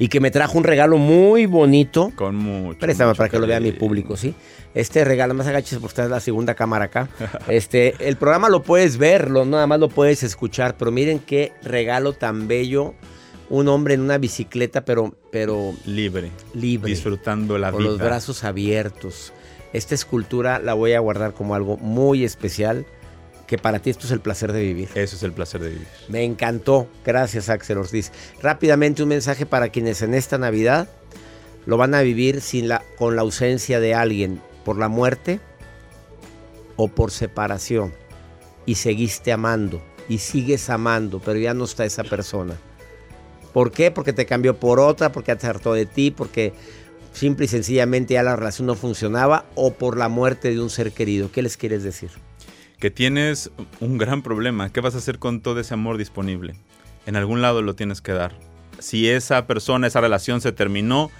y 0.00 0.08
que 0.08 0.18
me 0.18 0.32
trajo 0.32 0.58
un 0.58 0.64
regalo 0.64 0.98
muy 0.98 1.46
bonito. 1.46 2.10
Con 2.16 2.34
mucho. 2.34 2.80
Préstame 2.80 3.10
mucho 3.10 3.18
para 3.18 3.28
que 3.30 3.38
lo 3.38 3.46
vea 3.46 3.60
mi 3.60 3.70
público, 3.70 4.16
¿sí? 4.16 4.34
Este 4.74 5.04
regalo, 5.04 5.34
más 5.34 5.46
agaches 5.46 5.78
porque 5.78 5.92
esta 5.92 6.04
es 6.04 6.10
la 6.10 6.18
segunda 6.18 6.54
cámara 6.56 6.86
acá. 6.86 7.08
Este, 7.48 7.94
el 8.00 8.16
programa 8.16 8.48
lo 8.48 8.64
puedes 8.64 8.96
ver, 8.98 9.30
lo- 9.30 9.44
nada 9.44 9.68
más 9.68 9.78
lo 9.78 9.88
puedes 9.88 10.24
escuchar, 10.24 10.76
pero 10.76 10.90
miren 10.90 11.20
qué 11.20 11.52
regalo 11.62 12.12
tan 12.14 12.48
bello. 12.48 12.94
Un 13.50 13.68
hombre 13.68 13.94
en 13.94 14.00
una 14.00 14.18
bicicleta, 14.18 14.84
pero, 14.84 15.16
pero 15.30 15.74
Libre. 15.86 16.30
libre. 16.54 16.90
Disfrutando 16.90 17.58
la 17.58 17.70
con 17.70 17.80
vida. 17.82 17.90
los 17.92 18.00
brazos 18.00 18.42
abiertos. 18.42 19.32
Esta 19.74 19.96
escultura 19.96 20.60
la 20.60 20.72
voy 20.72 20.92
a 20.92 21.00
guardar 21.00 21.34
como 21.34 21.56
algo 21.56 21.76
muy 21.76 22.24
especial, 22.24 22.86
que 23.48 23.58
para 23.58 23.80
ti 23.80 23.90
esto 23.90 24.06
es 24.06 24.12
el 24.12 24.20
placer 24.20 24.52
de 24.52 24.62
vivir. 24.62 24.88
Eso 24.94 25.16
es 25.16 25.22
el 25.24 25.32
placer 25.32 25.60
de 25.60 25.70
vivir. 25.70 25.88
Me 26.08 26.22
encantó. 26.22 26.88
Gracias, 27.04 27.48
Axel 27.48 27.78
Ortiz. 27.78 28.12
Rápidamente 28.40 29.02
un 29.02 29.08
mensaje 29.08 29.46
para 29.46 29.70
quienes 29.70 30.00
en 30.02 30.14
esta 30.14 30.38
Navidad 30.38 30.88
lo 31.66 31.76
van 31.76 31.92
a 31.94 32.02
vivir 32.02 32.40
sin 32.40 32.68
la, 32.68 32.84
con 32.96 33.16
la 33.16 33.22
ausencia 33.22 33.80
de 33.80 33.94
alguien 33.94 34.40
por 34.64 34.78
la 34.78 34.88
muerte 34.88 35.40
o 36.76 36.86
por 36.86 37.10
separación 37.10 37.92
y 38.66 38.76
seguiste 38.76 39.32
amando 39.32 39.82
y 40.08 40.18
sigues 40.18 40.70
amando, 40.70 41.20
pero 41.20 41.40
ya 41.40 41.52
no 41.52 41.64
está 41.64 41.84
esa 41.84 42.04
persona. 42.04 42.54
¿Por 43.52 43.72
qué? 43.72 43.90
Porque 43.90 44.12
te 44.12 44.26
cambió 44.26 44.58
por 44.58 44.78
otra, 44.78 45.10
porque 45.10 45.34
te 45.34 45.46
hartó 45.46 45.72
de 45.72 45.86
ti, 45.86 46.10
porque 46.10 46.52
simple 47.14 47.46
y 47.46 47.48
sencillamente 47.48 48.14
ya 48.14 48.22
la 48.22 48.36
relación 48.36 48.66
no 48.66 48.74
funcionaba 48.74 49.46
o 49.54 49.72
por 49.72 49.96
la 49.96 50.10
muerte 50.10 50.50
de 50.50 50.60
un 50.60 50.68
ser 50.68 50.92
querido. 50.92 51.32
¿Qué 51.32 51.40
les 51.40 51.56
quieres 51.56 51.82
decir? 51.82 52.10
que 52.84 52.90
tienes 52.90 53.50
un 53.80 53.96
gran 53.96 54.20
problema. 54.20 54.70
¿Qué 54.70 54.82
vas 54.82 54.94
a 54.94 54.98
hacer 54.98 55.18
con 55.18 55.40
todo 55.40 55.58
ese 55.58 55.72
amor 55.72 55.96
disponible? 55.96 56.54
En 57.06 57.16
algún 57.16 57.40
lado 57.40 57.62
lo 57.62 57.74
tienes 57.74 58.02
que 58.02 58.12
dar. 58.12 58.38
Si 58.78 59.08
esa 59.08 59.46
persona, 59.46 59.86
esa 59.86 60.02
relación 60.02 60.42
se 60.42 60.52
terminó, 60.52 61.10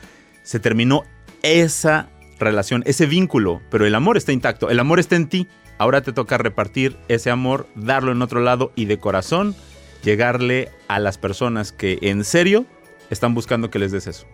se 0.42 0.60
terminó 0.60 1.04
esa 1.42 2.10
relación, 2.38 2.82
ese 2.84 3.06
vínculo, 3.06 3.62
pero 3.70 3.86
el 3.86 3.94
amor 3.94 4.18
está 4.18 4.30
intacto, 4.30 4.68
el 4.68 4.78
amor 4.78 5.00
está 5.00 5.16
en 5.16 5.26
ti. 5.30 5.48
Ahora 5.78 6.02
te 6.02 6.12
toca 6.12 6.36
repartir 6.36 6.98
ese 7.08 7.30
amor, 7.30 7.66
darlo 7.74 8.12
en 8.12 8.20
otro 8.20 8.40
lado 8.40 8.70
y 8.76 8.84
de 8.84 8.98
corazón 8.98 9.56
llegarle 10.02 10.70
a 10.86 10.98
las 10.98 11.16
personas 11.16 11.72
que 11.72 11.98
en 12.02 12.24
serio 12.24 12.66
están 13.08 13.32
buscando 13.32 13.70
que 13.70 13.78
les 13.78 13.90
des 13.90 14.06
eso. 14.06 14.26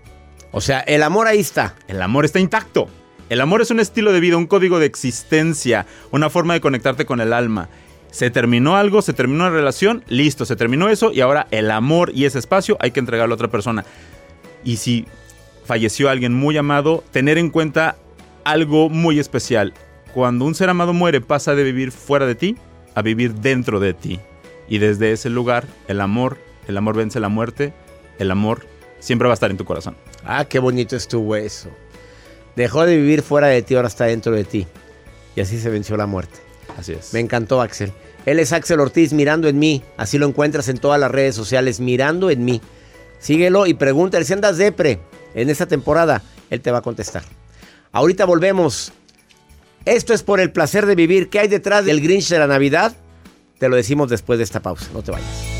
O 0.52 0.60
sea, 0.60 0.80
el 0.80 1.02
amor 1.02 1.26
ahí 1.26 1.40
está. 1.40 1.74
El 1.88 2.02
amor 2.02 2.24
está 2.24 2.40
intacto. 2.40 2.88
El 3.28 3.40
amor 3.40 3.62
es 3.62 3.70
un 3.70 3.78
estilo 3.78 4.12
de 4.12 4.20
vida, 4.20 4.36
un 4.36 4.48
código 4.48 4.80
de 4.80 4.86
existencia, 4.86 5.86
una 6.10 6.30
forma 6.30 6.54
de 6.54 6.60
conectarte 6.60 7.06
con 7.06 7.20
el 7.20 7.32
alma. 7.32 7.68
Se 8.10 8.28
terminó 8.30 8.76
algo, 8.76 9.02
se 9.02 9.12
terminó 9.12 9.44
una 9.44 9.56
relación, 9.56 10.02
listo, 10.08 10.44
se 10.44 10.56
terminó 10.56 10.88
eso 10.88 11.12
y 11.12 11.20
ahora 11.20 11.46
el 11.52 11.70
amor 11.70 12.10
y 12.12 12.24
ese 12.24 12.40
espacio 12.40 12.76
hay 12.80 12.90
que 12.90 12.98
entregarlo 12.98 13.34
a 13.34 13.36
otra 13.36 13.50
persona. 13.50 13.84
Y 14.64 14.78
si 14.78 15.06
falleció 15.64 16.10
alguien 16.10 16.34
muy 16.34 16.56
amado, 16.56 17.04
tener 17.12 17.38
en 17.38 17.50
cuenta 17.50 17.96
algo 18.42 18.88
muy 18.88 19.20
especial. 19.20 19.74
Cuando 20.12 20.44
un 20.44 20.56
ser 20.56 20.68
amado 20.68 20.92
muere 20.92 21.20
pasa 21.20 21.54
de 21.54 21.62
vivir 21.62 21.92
fuera 21.92 22.26
de 22.26 22.34
ti 22.34 22.56
a 22.96 23.02
vivir 23.02 23.34
dentro 23.34 23.78
de 23.78 23.94
ti. 23.94 24.18
Y 24.68 24.78
desde 24.78 25.12
ese 25.12 25.30
lugar, 25.30 25.68
el 25.86 26.00
amor, 26.00 26.38
el 26.66 26.76
amor 26.76 26.96
vence 26.96 27.20
la 27.20 27.28
muerte, 27.28 27.72
el 28.18 28.32
amor 28.32 28.66
siempre 29.00 29.26
va 29.26 29.32
a 29.32 29.34
estar 29.34 29.50
en 29.50 29.56
tu 29.56 29.64
corazón. 29.64 29.96
Ah, 30.24 30.44
qué 30.44 30.58
bonito 30.58 30.94
estuvo 30.94 31.34
eso. 31.34 31.68
Dejó 32.54 32.86
de 32.86 32.96
vivir 32.96 33.22
fuera 33.22 33.48
de 33.48 33.62
ti, 33.62 33.74
ahora 33.74 33.88
está 33.88 34.04
dentro 34.04 34.32
de 34.32 34.44
ti. 34.44 34.66
Y 35.34 35.40
así 35.40 35.58
se 35.60 35.70
venció 35.70 35.96
la 35.96 36.06
muerte. 36.06 36.38
Así 36.78 36.92
es. 36.92 37.12
Me 37.12 37.20
encantó 37.20 37.60
Axel. 37.60 37.92
Él 38.26 38.38
es 38.38 38.52
Axel 38.52 38.80
Ortiz, 38.80 39.12
mirando 39.12 39.48
en 39.48 39.58
mí. 39.58 39.82
Así 39.96 40.18
lo 40.18 40.26
encuentras 40.26 40.68
en 40.68 40.78
todas 40.78 41.00
las 41.00 41.10
redes 41.10 41.34
sociales, 41.34 41.80
mirando 41.80 42.30
en 42.30 42.44
mí. 42.44 42.60
Síguelo 43.18 43.66
y 43.66 43.74
pregúntale 43.74 44.24
si 44.24 44.32
andas 44.32 44.56
depre 44.56 45.00
en 45.34 45.50
esta 45.50 45.66
temporada. 45.66 46.22
Él 46.50 46.60
te 46.60 46.70
va 46.70 46.78
a 46.78 46.82
contestar. 46.82 47.22
Ahorita 47.92 48.24
volvemos. 48.24 48.92
Esto 49.84 50.12
es 50.12 50.22
por 50.22 50.40
el 50.40 50.52
placer 50.52 50.86
de 50.86 50.94
vivir. 50.94 51.30
¿Qué 51.30 51.40
hay 51.40 51.48
detrás 51.48 51.84
del 51.84 52.00
Grinch 52.00 52.28
de 52.28 52.38
la 52.38 52.46
Navidad? 52.46 52.94
Te 53.58 53.68
lo 53.68 53.76
decimos 53.76 54.10
después 54.10 54.38
de 54.38 54.44
esta 54.44 54.60
pausa. 54.60 54.86
No 54.92 55.02
te 55.02 55.12
vayas. 55.12 55.59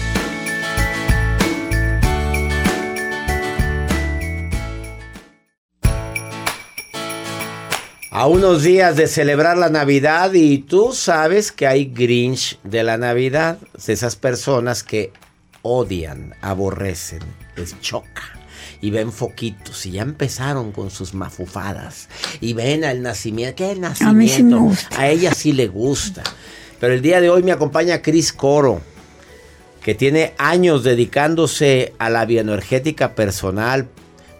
A 8.13 8.27
unos 8.27 8.65
días 8.65 8.97
de 8.97 9.07
celebrar 9.07 9.57
la 9.57 9.69
Navidad 9.69 10.35
y 10.35 10.59
tú 10.59 10.93
sabes 10.95 11.53
que 11.53 11.69
hay 11.69 11.85
Grinch 11.85 12.59
de 12.65 12.83
la 12.83 12.99
Navidad, 12.99 13.59
de 13.87 13.93
esas 13.93 14.17
personas 14.17 14.83
que 14.83 15.13
odian, 15.63 16.35
aborrecen, 16.41 17.21
les 17.55 17.81
choca 17.81 18.37
y 18.81 18.91
ven 18.91 19.13
foquitos 19.13 19.87
y 19.87 19.93
ya 19.93 20.03
empezaron 20.03 20.73
con 20.73 20.91
sus 20.91 21.15
mafufadas 21.15 22.09
y 22.41 22.53
ven 22.53 22.85
al 22.85 23.01
nacimiento, 23.01 23.55
¿qué 23.55 23.77
nacimiento? 23.77 24.11
A 24.11 24.13
mí 24.13 24.29
sí 24.29 24.43
me 24.43 24.57
gusta. 24.57 25.01
A 25.01 25.09
ella 25.09 25.33
sí 25.33 25.53
le 25.53 25.69
gusta. 25.69 26.25
Pero 26.81 26.95
el 26.95 27.03
día 27.03 27.21
de 27.21 27.31
hoy 27.31 27.45
me 27.45 27.53
acompaña 27.53 28.03
Cris 28.03 28.33
Coro, 28.33 28.81
que 29.85 29.95
tiene 29.95 30.35
años 30.37 30.83
dedicándose 30.83 31.95
a 31.99 32.11
la 32.11 32.25
bioenergética 32.25 33.15
personal, 33.15 33.87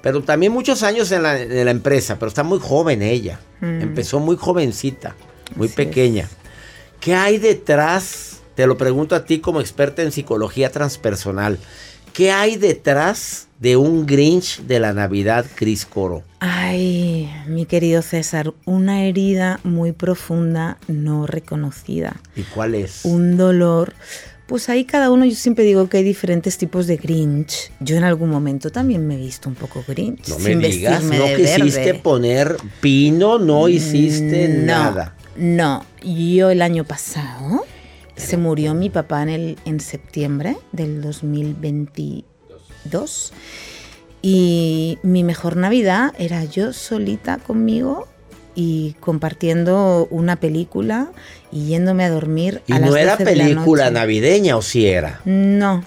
pero 0.03 0.25
también 0.25 0.51
muchos 0.51 0.83
años 0.83 1.13
en 1.13 1.23
la, 1.23 1.41
en 1.41 1.65
la 1.65 1.71
empresa, 1.71 2.19
pero 2.19 2.31
está 2.31 2.43
muy 2.43 2.59
joven 2.59 3.03
ella. 3.03 3.39
Mm. 3.61 3.83
Empezó 3.83 4.21
muy 4.21 4.37
jovencita, 4.37 5.15
muy 5.57 5.69
Así 5.69 5.77
pequeña. 5.77 6.29
¿Qué 7.01 7.15
hay 7.15 7.39
detrás? 7.39 8.41
Te 8.55 8.67
lo 8.67 8.77
pregunto 8.77 9.15
a 9.15 9.25
ti 9.25 9.41
como 9.41 9.61
experta 9.61 10.03
en 10.03 10.13
psicología 10.13 10.71
transpersonal. 10.71 11.59
¿Qué 12.13 12.33
hay 12.33 12.57
detrás 12.57 13.47
de 13.61 13.77
un 13.77 14.05
Grinch 14.05 14.63
de 14.63 14.81
la 14.81 14.93
Navidad, 14.93 15.47
Cris 15.55 15.87
Coro? 15.87 16.23
Ay, 16.41 17.31
mi 17.47 17.67
querido 17.67 18.03
César, 18.03 18.53
una 18.65 19.05
herida 19.05 19.61
muy 19.63 19.93
profunda, 19.93 20.79
no 20.89 21.27
reconocida. 21.27 22.21
¿Y 22.35 22.43
cuál 22.43 22.75
es? 22.75 23.05
Un 23.05 23.37
dolor. 23.37 23.95
Pues 24.51 24.69
ahí 24.69 24.85
cada 24.85 25.11
uno, 25.13 25.25
yo 25.25 25.37
siempre 25.37 25.63
digo 25.63 25.89
que 25.89 25.99
hay 25.99 26.03
diferentes 26.03 26.59
tipos 26.59 26.89
de 26.89 26.97
Grinch. 26.97 27.71
Yo 27.79 27.97
en 27.97 28.03
algún 28.03 28.31
momento 28.31 28.73
también 28.73 29.07
me 29.07 29.15
he 29.15 29.17
visto 29.17 29.49
un 29.49 29.55
poco 29.55 29.85
Grinch. 29.87 30.27
No 30.27 30.41
me 30.41 30.57
digas, 30.57 31.05
no 31.05 31.25
de 31.25 31.37
quisiste 31.37 31.85
verde. 31.85 32.01
poner 32.01 32.57
pino, 32.81 33.39
no 33.39 33.69
hiciste 33.69 34.49
No, 34.49 34.65
nada. 34.65 35.15
No, 35.37 35.87
yo 36.03 36.51
el 36.51 36.63
año 36.63 36.83
pasado 36.83 37.65
se 38.17 38.37
murió 38.39 38.75
mi 38.75 38.91
papá 38.91 39.23
en, 39.23 39.29
el, 39.29 39.57
en 39.67 39.79
septiembre 39.79 40.57
del 40.73 41.01
2022 41.01 43.33
y 44.23 44.99
mi 45.05 45.23
mejor 45.23 45.57
Navidad 45.57 46.13
era 46.19 46.45
yo 46.45 46.73
solita 46.73 47.39
conmigo 47.39 48.09
y 48.55 48.95
compartiendo 49.01 50.09
una 50.11 50.37
película 50.37 51.11
y 51.53 51.67
yéndome 51.67 52.05
a 52.05 52.11
dormir 52.11 52.63
Y 52.67 52.73
a 52.73 52.79
las 52.81 52.91
no 52.91 52.97
era 52.97 53.13
12 53.13 53.25
de 53.25 53.37
la 53.37 53.45
película 53.45 53.85
noche. 53.85 53.95
navideña, 53.95 54.57
¿o 54.57 54.63
sí 54.63 54.87
era? 54.87 55.21
No, 55.25 55.85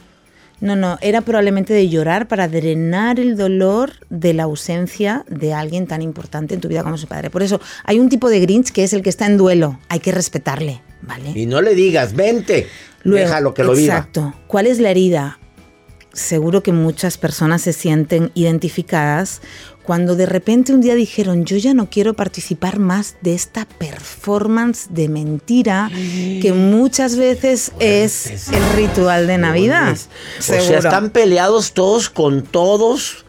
no, 0.62 0.78
no, 0.78 0.98
era 1.02 1.22
probablemente 1.22 1.74
de 1.74 1.90
llorar 1.90 2.28
para 2.30 2.48
drenar 2.48 3.20
el 3.20 3.36
dolor 3.36 3.92
de 4.10 4.34
la 4.34 4.44
ausencia 4.44 5.26
de 5.28 5.54
alguien 5.54 5.88
tan 5.88 6.02
importante 6.02 6.54
en 6.56 6.62
tu 6.62 6.70
vida 6.70 6.84
como 6.84 6.98
su 6.98 7.08
padre. 7.08 7.30
Por 7.30 7.44
eso 7.44 7.60
hay 7.84 8.00
un 8.00 8.08
tipo 8.08 8.30
de 8.30 8.40
Grinch 8.40 8.72
que 8.72 8.84
es 8.86 8.94
el 8.94 9.02
que 9.02 9.10
está 9.10 9.26
en 9.26 9.36
duelo, 9.38 9.78
hay 9.90 10.00
que 10.00 10.14
respetarle, 10.14 10.82
¿vale? 11.02 11.32
Y 11.36 11.48
no 11.48 11.62
le 11.62 11.76
digas, 11.76 12.14
vente, 12.16 12.68
Luego, 13.04 13.28
déjalo 13.28 13.54
que 13.54 13.64
lo 13.66 13.74
viva. 13.76 13.96
Exacto. 13.98 14.34
¿Cuál 14.48 14.68
es 14.68 14.80
la 14.80 14.92
herida? 14.92 15.38
Seguro 16.14 16.64
que 16.64 16.72
muchas 16.72 17.18
personas 17.18 17.64
se 17.64 17.74
sienten 17.74 18.32
identificadas 18.34 19.42
cuando 19.84 20.16
de 20.16 20.26
repente 20.26 20.74
un 20.74 20.82
día 20.82 20.96
dijeron, 20.96 21.46
yo 21.46 21.58
ya 21.58 21.74
no 21.74 21.90
quiero 21.90 22.14
participar 22.14 22.80
más 22.80 23.16
de 23.22 23.36
esta 23.36 23.66
performance 23.66 24.88
de 24.90 25.10
mentira 25.10 25.90
que 26.42 26.54
muchas 26.54 27.16
veces 27.18 27.72
es 27.80 28.50
el 28.50 28.64
ritual 28.76 29.28
de 29.28 29.38
Navidad. 29.38 29.96
O 30.40 30.42
sea, 30.42 30.60
están 30.78 31.10
peleados 31.10 31.74
todos 31.74 32.10
con 32.10 32.44
todos. 32.44 33.26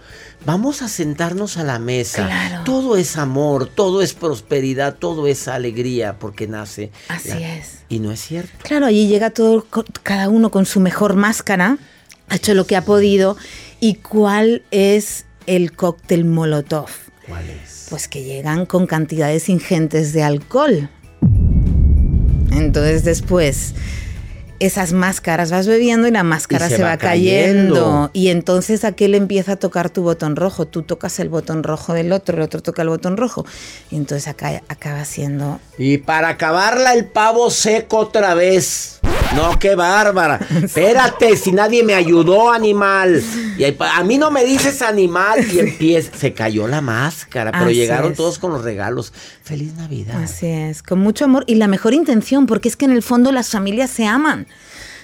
Vamos 0.47 0.83
a 0.83 0.89
sentarnos 0.89 1.57
a 1.57 1.65
la 1.65 1.79
mesa. 1.79 2.27
Claro. 2.27 2.65
Todo 2.65 2.97
es 2.99 3.17
amor, 3.17 3.67
todo 3.67 4.03
es 4.03 4.13
prosperidad, 4.13 4.95
todo 4.97 5.27
es 5.27 5.49
alegría 5.49 6.19
porque 6.19 6.47
nace. 6.47 6.91
Así 7.09 7.31
la- 7.31 7.57
es. 7.57 7.79
Y 7.89 7.99
no 7.99 8.13
es 8.13 8.21
cierto. 8.21 8.53
Claro, 8.63 8.85
allí 8.87 9.09
llega 9.09 9.31
todo, 9.31 9.67
cada 10.03 10.29
uno 10.29 10.51
con 10.51 10.67
su 10.67 10.81
mejor 10.81 11.17
máscara, 11.17 11.79
ha 12.29 12.37
hecho 12.37 12.53
lo 12.55 12.67
que 12.67 12.77
ha 12.77 12.85
podido. 12.85 13.37
¿Y 13.81 13.95
cuál 13.97 14.63
es 14.71 15.25
el 15.47 15.73
cóctel 15.73 16.25
Molotov? 16.25 16.89
¿Cuál 17.29 17.45
es? 17.51 17.87
Pues 17.91 18.09
que 18.09 18.23
llegan 18.25 18.67
con 18.67 18.87
cantidades 18.87 19.49
ingentes 19.49 20.13
de 20.13 20.23
alcohol. 20.23 20.89
Entonces 22.53 23.05
después 23.05 23.75
esas 24.61 24.93
máscaras 24.93 25.51
vas 25.51 25.67
bebiendo 25.67 26.07
y 26.07 26.11
la 26.11 26.23
máscara 26.23 26.67
Y 26.67 26.71
se, 26.71 26.77
se 26.77 26.83
va, 26.83 26.91
va 26.91 26.97
cayendo. 26.97 27.75
cayendo. 27.75 28.11
Y 28.13 28.29
entonces 28.29 28.85
aquel 28.85 29.15
empieza 29.15 29.53
a 29.53 29.57
tocar 29.57 29.91
tu 29.91 30.03
botón 30.03 30.37
rojo. 30.37 30.67
Tú 30.67 30.83
tocas 30.83 31.19
el 31.19 31.29
botón 31.29 31.63
rojo 31.63 31.93
del 31.93 32.13
otro, 32.13 32.37
el 32.37 32.43
otro 32.43 32.63
toca 32.63 32.83
el 32.83 32.89
botón 32.89 33.17
rojo. 33.17 33.45
Y 33.91 33.97
entonces 33.97 34.29
acá 34.29 34.63
acaba 34.69 35.05
siendo 35.05 35.61
Y 35.77 35.99
para 35.99 36.29
acabarla 36.29 36.95
el 36.95 37.07
pavo 37.07 37.51
seco 37.51 37.99
otra 37.99 38.35
vez. 38.35 39.01
No, 39.35 39.59
qué 39.59 39.75
bárbara. 39.75 40.39
Espérate, 40.63 41.37
si 41.37 41.53
nadie 41.53 41.83
me 41.83 41.95
ayudó, 41.95 42.53
animal. 42.53 43.23
Y 43.59 43.65
a 43.65 44.05
mí 44.05 44.19
no 44.19 44.31
me 44.31 44.45
dices 44.45 44.81
animal. 44.83 45.45
Y 45.53 45.59
empieza. 45.59 46.11
Se 46.17 46.33
cayó 46.33 46.69
la 46.69 46.81
máscara, 46.81 47.51
pero 47.51 47.67
Así 47.67 47.75
llegaron 47.75 48.13
es. 48.13 48.17
todos 48.17 48.39
con 48.39 48.53
los 48.53 48.63
regalos. 48.63 49.13
Feliz 49.43 49.75
Navidad. 49.75 50.23
Así 50.23 50.47
es, 50.47 50.83
con 50.83 51.01
mucho 51.01 51.25
amor 51.25 51.45
y 51.47 51.57
la 51.57 51.69
mejor 51.69 51.95
intención, 51.95 52.47
porque 52.47 52.69
es 52.69 52.77
que 52.77 52.85
en 52.85 52.93
el 52.93 53.03
fondo 53.03 53.33
las 53.33 53.51
familias 53.51 53.91
se 53.91 54.07
aman. 54.07 54.47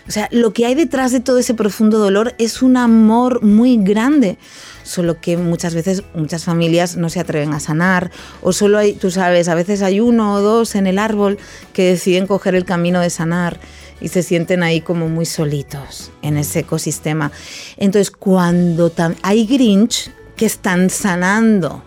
O 0.08 0.12
sea, 0.12 0.28
lo 0.32 0.52
que 0.52 0.66
hay 0.66 0.74
detrás 0.74 1.12
de 1.12 1.20
todo 1.20 1.38
ese 1.38 1.54
profundo 1.54 1.98
dolor 1.98 2.34
es 2.38 2.62
un 2.62 2.76
amor 2.76 3.42
muy 3.42 3.76
grande. 3.76 4.38
Solo 4.82 5.20
que 5.20 5.36
muchas 5.36 5.74
veces 5.74 6.02
muchas 6.14 6.44
familias 6.44 6.96
no 6.96 7.10
se 7.10 7.20
atreven 7.20 7.52
a 7.52 7.60
sanar 7.60 8.10
o 8.42 8.52
solo 8.52 8.78
hay, 8.78 8.94
tú 8.94 9.10
sabes, 9.10 9.46
a 9.48 9.54
veces 9.54 9.82
hay 9.82 10.00
uno 10.00 10.34
o 10.34 10.40
dos 10.40 10.74
en 10.74 10.88
el 10.88 10.98
árbol 10.98 11.38
que 11.72 11.84
deciden 11.84 12.26
coger 12.26 12.56
el 12.56 12.64
camino 12.64 12.98
de 13.00 13.10
sanar 13.10 13.60
y 14.00 14.08
se 14.08 14.22
sienten 14.22 14.62
ahí 14.62 14.80
como 14.80 15.08
muy 15.08 15.26
solitos 15.26 16.10
en 16.22 16.36
ese 16.36 16.60
ecosistema. 16.60 17.32
Entonces, 17.76 18.10
cuando 18.10 18.92
hay 19.22 19.46
Grinch 19.46 20.10
que 20.36 20.46
están 20.46 20.90
sanando, 20.90 21.82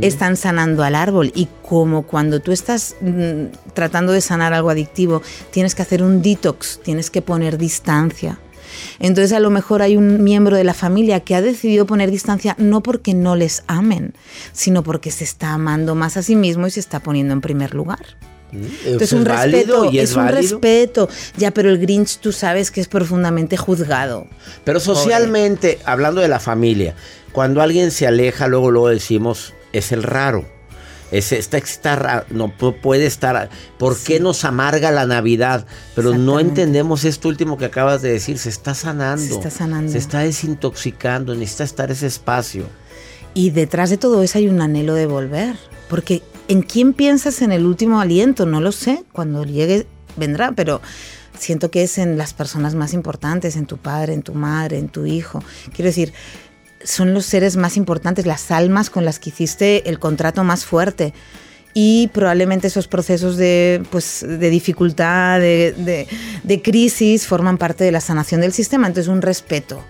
están 0.00 0.36
sanando 0.36 0.84
al 0.84 0.94
árbol 0.94 1.32
y 1.34 1.48
como 1.62 2.02
cuando 2.02 2.40
tú 2.40 2.52
estás 2.52 2.94
mm, 3.00 3.72
tratando 3.74 4.12
de 4.12 4.20
sanar 4.20 4.52
algo 4.52 4.70
adictivo, 4.70 5.22
tienes 5.50 5.74
que 5.74 5.82
hacer 5.82 6.02
un 6.02 6.22
detox, 6.22 6.80
tienes 6.82 7.10
que 7.10 7.22
poner 7.22 7.58
distancia. 7.58 8.38
Entonces 8.98 9.32
a 9.32 9.40
lo 9.40 9.50
mejor 9.50 9.82
hay 9.82 9.96
un 9.96 10.22
miembro 10.22 10.56
de 10.56 10.64
la 10.64 10.74
familia 10.74 11.20
que 11.20 11.34
ha 11.34 11.42
decidido 11.42 11.86
poner 11.86 12.10
distancia 12.10 12.54
no 12.58 12.82
porque 12.82 13.14
no 13.14 13.36
les 13.36 13.64
amen, 13.66 14.14
sino 14.52 14.82
porque 14.82 15.10
se 15.10 15.24
está 15.24 15.52
amando 15.52 15.94
más 15.94 16.16
a 16.16 16.22
sí 16.22 16.36
mismo 16.36 16.66
y 16.66 16.70
se 16.70 16.80
está 16.80 17.00
poniendo 17.00 17.32
en 17.32 17.40
primer 17.40 17.74
lugar. 17.74 18.04
Entonces 18.52 19.12
un 19.12 19.22
es 19.22 19.28
válido 19.28 19.82
respeto, 19.82 19.92
y 19.92 19.98
es, 19.98 20.10
es 20.10 20.16
un 20.16 20.28
respeto. 20.28 21.08
Ya, 21.36 21.50
pero 21.52 21.70
el 21.70 21.78
Grinch 21.78 22.18
tú 22.18 22.32
sabes 22.32 22.70
que 22.70 22.80
es 22.80 22.88
profundamente 22.88 23.56
juzgado. 23.56 24.26
Pero 24.64 24.78
socialmente, 24.78 25.78
hablando 25.84 26.20
de 26.20 26.28
la 26.28 26.38
familia, 26.40 26.94
cuando 27.32 27.62
alguien 27.62 27.90
se 27.90 28.06
aleja, 28.06 28.48
luego 28.48 28.70
luego 28.70 28.88
decimos, 28.88 29.54
es 29.72 29.92
el 29.92 30.02
raro. 30.02 30.44
Es, 31.10 31.30
está, 31.32 31.58
está 31.58 32.24
no 32.30 32.56
pu- 32.56 32.80
puede 32.80 33.04
estar. 33.04 33.50
¿Por 33.78 33.98
qué 33.98 34.18
nos 34.18 34.46
amarga 34.46 34.90
la 34.90 35.04
Navidad? 35.06 35.66
Pero 35.94 36.14
no 36.16 36.40
entendemos 36.40 37.04
esto 37.04 37.28
último 37.28 37.58
que 37.58 37.66
acabas 37.66 38.00
de 38.00 38.10
decir. 38.12 38.38
Se 38.38 38.48
está 38.48 38.74
sanando. 38.74 39.22
Se 39.26 39.32
está 39.32 39.50
sanando. 39.50 39.92
Se 39.92 39.98
está 39.98 40.20
desintoxicando. 40.20 41.34
Necesita 41.34 41.64
estar 41.64 41.90
ese 41.90 42.06
espacio. 42.06 42.64
Y 43.34 43.50
detrás 43.50 43.90
de 43.90 43.98
todo 43.98 44.22
eso 44.22 44.38
hay 44.38 44.48
un 44.48 44.62
anhelo 44.62 44.94
de 44.94 45.04
volver. 45.04 45.56
Porque 45.90 46.22
¿en 46.52 46.62
quién 46.62 46.92
piensas 46.92 47.42
en 47.42 47.50
el 47.52 47.64
último 47.66 48.00
aliento? 48.00 48.46
No 48.46 48.60
lo 48.60 48.72
sé. 48.72 49.04
Cuando 49.12 49.44
llegue 49.44 49.86
vendrá, 50.16 50.52
pero 50.52 50.80
siento 51.38 51.70
que 51.70 51.82
es 51.82 51.98
en 51.98 52.18
las 52.18 52.34
personas 52.34 52.74
más 52.74 52.92
importantes, 52.92 53.56
en 53.56 53.66
tu 53.66 53.78
padre, 53.78 54.12
en 54.14 54.22
tu 54.22 54.34
madre, 54.34 54.78
en 54.78 54.88
tu 54.88 55.06
hijo. 55.06 55.42
Quiero 55.74 55.88
decir, 55.88 56.12
son 56.84 57.14
los 57.14 57.24
seres 57.26 57.56
más 57.56 57.76
importantes, 57.76 58.26
las 58.26 58.50
almas 58.50 58.90
con 58.90 59.04
las 59.04 59.18
que 59.18 59.30
hiciste 59.30 59.88
el 59.88 59.98
contrato 59.98 60.44
más 60.44 60.64
fuerte. 60.64 61.14
Y 61.74 62.08
probablemente 62.08 62.66
esos 62.66 62.86
procesos 62.86 63.38
de, 63.38 63.82
pues, 63.90 64.22
de 64.28 64.50
dificultad, 64.50 65.40
de, 65.40 66.06
de- 66.44 66.60
crisis, 66.60 67.26
forman 67.26 67.56
parte 67.56 67.82
de 67.82 67.92
la 67.92 68.02
sanación 68.02 68.42
del 68.42 68.52
sistema. 68.52 68.86
Entonces, 68.86 69.08
un 69.10 69.22
respeto. 69.22 69.82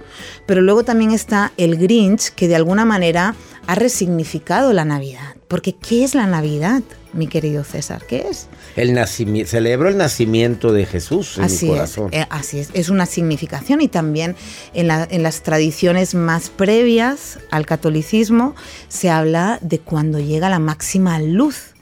Pero 0.47 0.61
luego 0.63 0.85
también 0.85 1.11
está 1.11 1.51
el 1.57 1.77
Grinch, 1.77 2.31
que 2.37 2.47
de 2.47 2.55
alguna 2.55 2.85
manera 2.85 3.35
ha 3.67 3.75
resignificado 3.75 4.73
la 4.73 4.85
Navidad. 4.85 5.37
Porque 5.49 5.75
¿qué 5.75 6.05
es 6.05 6.15
la 6.15 6.27
Navidad, 6.27 6.83
mi 7.13 7.27
querido 7.27 7.65
César? 7.65 8.03
¿Qué 8.09 8.27
es? 8.29 8.49
El 8.77 8.95
nacimiento, 8.95 9.51
celebro 9.51 9.89
el 9.89 9.97
nacimiento 9.97 10.73
de 10.73 10.87
Jesús 10.87 11.37
en 11.37 11.45
así 11.45 11.67
mi 11.67 11.73
corazón. 11.73 12.09
Es, 12.13 12.23
eh, 12.23 12.27
así 12.31 12.59
es, 12.59 12.71
es 12.73 12.89
una 12.89 13.07
significación 13.07 13.81
y 13.81 13.89
también 13.89 14.35
en, 14.73 14.89
la, 14.89 15.07
en 15.11 15.23
las 15.23 15.43
tradiciones 15.43 16.15
más 16.15 16.49
previas 16.49 17.39
al 17.51 17.67
catolicismo 17.67 18.55
se 18.89 19.11
habla 19.11 19.59
de 19.61 19.79
cuando 19.79 20.19
llega 20.19 20.49
la 20.49 20.59
máxima 20.59 21.21
luz 21.21 21.73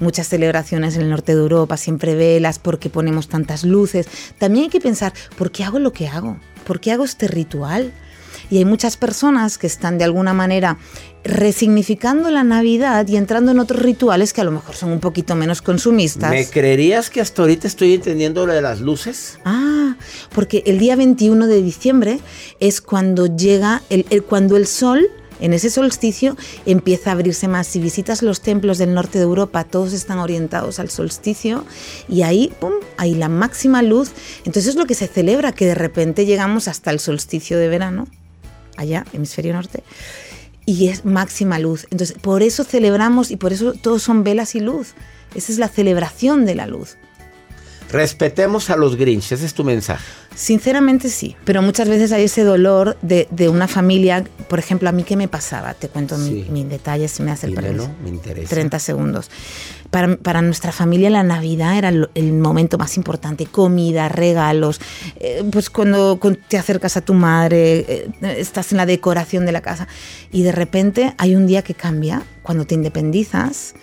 muchas 0.00 0.28
celebraciones 0.28 0.96
en 0.96 1.02
el 1.02 1.10
norte 1.10 1.34
de 1.34 1.40
Europa, 1.40 1.76
siempre 1.76 2.14
velas, 2.14 2.58
porque 2.58 2.90
ponemos 2.90 3.28
tantas 3.28 3.64
luces. 3.64 4.06
También 4.38 4.64
hay 4.64 4.70
que 4.70 4.80
pensar, 4.80 5.12
¿por 5.38 5.50
qué 5.50 5.64
hago 5.64 5.78
lo 5.78 5.92
que 5.92 6.08
hago? 6.08 6.36
¿Por 6.66 6.80
qué 6.80 6.92
hago 6.92 7.04
este 7.04 7.28
ritual? 7.28 7.92
Y 8.50 8.58
hay 8.58 8.64
muchas 8.64 8.96
personas 8.96 9.58
que 9.58 9.66
están 9.66 9.98
de 9.98 10.04
alguna 10.04 10.32
manera 10.32 10.78
resignificando 11.24 12.30
la 12.30 12.44
Navidad 12.44 13.06
y 13.08 13.16
entrando 13.16 13.52
en 13.52 13.58
otros 13.58 13.80
rituales 13.80 14.32
que 14.32 14.42
a 14.42 14.44
lo 14.44 14.50
mejor 14.50 14.74
son 14.74 14.92
un 14.92 15.00
poquito 15.00 15.34
menos 15.34 15.62
consumistas. 15.62 16.30
¿Me 16.30 16.46
creerías 16.46 17.08
que 17.08 17.20
hasta 17.20 17.42
ahorita 17.42 17.66
estoy 17.66 17.94
entendiendo 17.94 18.46
lo 18.46 18.52
de 18.52 18.60
las 18.60 18.80
luces? 18.80 19.38
Ah, 19.44 19.96
porque 20.34 20.62
el 20.66 20.78
día 20.78 20.96
21 20.96 21.46
de 21.46 21.62
diciembre 21.62 22.20
es 22.60 22.80
cuando 22.80 23.34
llega, 23.34 23.82
el, 23.88 24.04
el, 24.10 24.22
cuando 24.22 24.56
el 24.56 24.66
sol 24.66 25.08
en 25.40 25.52
ese 25.52 25.70
solsticio 25.70 26.36
empieza 26.66 27.10
a 27.10 27.12
abrirse 27.14 27.48
más. 27.48 27.66
Si 27.66 27.80
visitas 27.80 28.22
los 28.22 28.40
templos 28.40 28.78
del 28.78 28.94
norte 28.94 29.18
de 29.18 29.24
Europa, 29.24 29.64
todos 29.64 29.92
están 29.92 30.18
orientados 30.18 30.78
al 30.78 30.90
solsticio 30.90 31.64
y 32.08 32.22
ahí, 32.22 32.52
¡pum!, 32.60 32.72
hay 32.96 33.14
la 33.14 33.28
máxima 33.28 33.82
luz. 33.82 34.12
Entonces 34.44 34.68
es 34.68 34.76
lo 34.76 34.86
que 34.86 34.94
se 34.94 35.06
celebra, 35.06 35.52
que 35.52 35.66
de 35.66 35.74
repente 35.74 36.26
llegamos 36.26 36.68
hasta 36.68 36.90
el 36.90 37.00
solsticio 37.00 37.58
de 37.58 37.68
verano, 37.68 38.06
allá, 38.76 39.04
hemisferio 39.12 39.52
norte, 39.52 39.82
y 40.66 40.88
es 40.88 41.04
máxima 41.04 41.58
luz. 41.58 41.86
Entonces 41.90 42.16
por 42.20 42.42
eso 42.42 42.64
celebramos 42.64 43.30
y 43.30 43.36
por 43.36 43.52
eso 43.52 43.72
todos 43.74 44.02
son 44.02 44.24
velas 44.24 44.54
y 44.54 44.60
luz. 44.60 44.94
Esa 45.34 45.52
es 45.52 45.58
la 45.58 45.68
celebración 45.68 46.44
de 46.46 46.54
la 46.54 46.66
luz. 46.66 46.96
Respetemos 47.90 48.70
a 48.70 48.76
los 48.76 48.96
Grinch, 48.96 49.32
ese 49.32 49.46
es 49.46 49.54
tu 49.54 49.62
mensaje. 49.62 50.04
Sinceramente 50.34 51.08
sí, 51.08 51.36
pero 51.44 51.62
muchas 51.62 51.88
veces 51.88 52.10
hay 52.10 52.24
ese 52.24 52.42
dolor 52.42 52.96
de, 53.02 53.28
de 53.30 53.48
una 53.48 53.68
familia, 53.68 54.24
por 54.48 54.58
ejemplo, 54.58 54.88
a 54.88 54.92
mí 54.92 55.04
qué 55.04 55.16
me 55.16 55.28
pasaba, 55.28 55.74
te 55.74 55.88
cuento 55.88 56.16
sí. 56.16 56.30
mis 56.32 56.50
mi 56.50 56.64
detalles 56.64 57.12
si 57.12 57.22
me 57.22 57.30
hace 57.30 57.46
el 57.46 57.54
permiso. 57.54 57.88
me 58.02 58.08
interesa. 58.08 58.48
30 58.48 58.78
segundos. 58.80 59.30
Para, 59.94 60.16
para, 60.16 60.42
nuestra 60.42 60.72
familia 60.72 61.08
la 61.08 61.22
Navidad 61.22 61.78
era 61.78 61.88
el, 61.88 62.10
el, 62.16 62.32
momento 62.32 62.78
más 62.78 62.96
importante, 62.96 63.46
comida, 63.46 64.08
regalos, 64.08 64.80
eh, 65.20 65.44
pues 65.52 65.70
cuando, 65.70 66.18
cuando, 66.20 66.40
te 66.48 66.58
acercas 66.58 66.96
a 66.96 67.00
tu 67.00 67.14
madre, 67.14 67.86
eh, 67.88 68.10
estás 68.38 68.72
en 68.72 68.78
la 68.78 68.86
decoración 68.86 69.46
de 69.46 69.52
la 69.52 69.60
casa 69.60 69.86
y 70.32 70.42
de 70.42 70.50
repente 70.50 71.14
hay 71.16 71.36
un 71.36 71.46
día 71.46 71.62
que 71.62 71.74
cambia, 71.74 72.24
cuando 72.42 72.64
te 72.64 72.74
independizas. 72.74 73.76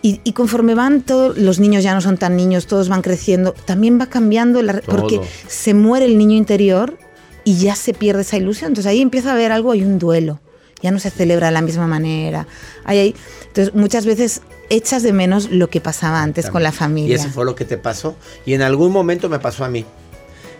Y, 0.00 0.22
y, 0.24 0.32
conforme 0.32 0.74
van 0.74 1.02
todos 1.02 1.36
los 1.36 1.60
niños 1.60 1.84
ya 1.84 1.92
no 1.92 2.00
son 2.00 2.16
tan 2.16 2.34
niños, 2.34 2.66
todos 2.66 2.88
van 2.88 3.02
creciendo, 3.02 3.52
también 3.52 4.00
va 4.00 4.06
cambiando 4.06 4.62
la, 4.62 4.80
porque 4.80 5.20
se 5.48 5.74
muere 5.74 6.06
el 6.06 6.16
niño 6.16 6.34
interior 6.38 6.96
y 7.44 7.58
ya 7.58 7.74
se 7.74 7.92
pierde 7.92 8.22
esa 8.22 8.38
ilusión. 8.38 8.68
Entonces 8.70 8.88
ahí 8.90 9.02
empieza 9.02 9.28
a 9.28 9.32
haber 9.34 9.52
algo, 9.52 9.72
hay 9.72 9.82
un 9.82 9.98
duelo. 9.98 10.40
Ya 10.82 10.90
no 10.90 10.98
se 10.98 11.10
celebra 11.10 11.48
de 11.48 11.52
la 11.52 11.62
misma 11.62 11.86
manera. 11.86 12.46
Hay, 12.84 12.98
hay, 12.98 13.14
entonces 13.46 13.74
muchas 13.74 14.06
veces 14.06 14.42
echas 14.70 15.02
de 15.02 15.12
menos 15.12 15.50
lo 15.50 15.68
que 15.70 15.80
pasaba 15.80 16.22
antes 16.22 16.44
También. 16.44 16.52
con 16.52 16.62
la 16.62 16.72
familia. 16.72 17.12
Y 17.12 17.14
eso 17.14 17.30
fue 17.30 17.44
lo 17.44 17.54
que 17.54 17.64
te 17.64 17.78
pasó. 17.78 18.16
Y 18.46 18.54
en 18.54 18.62
algún 18.62 18.92
momento 18.92 19.28
me 19.28 19.38
pasó 19.38 19.64
a 19.64 19.68
mí. 19.68 19.84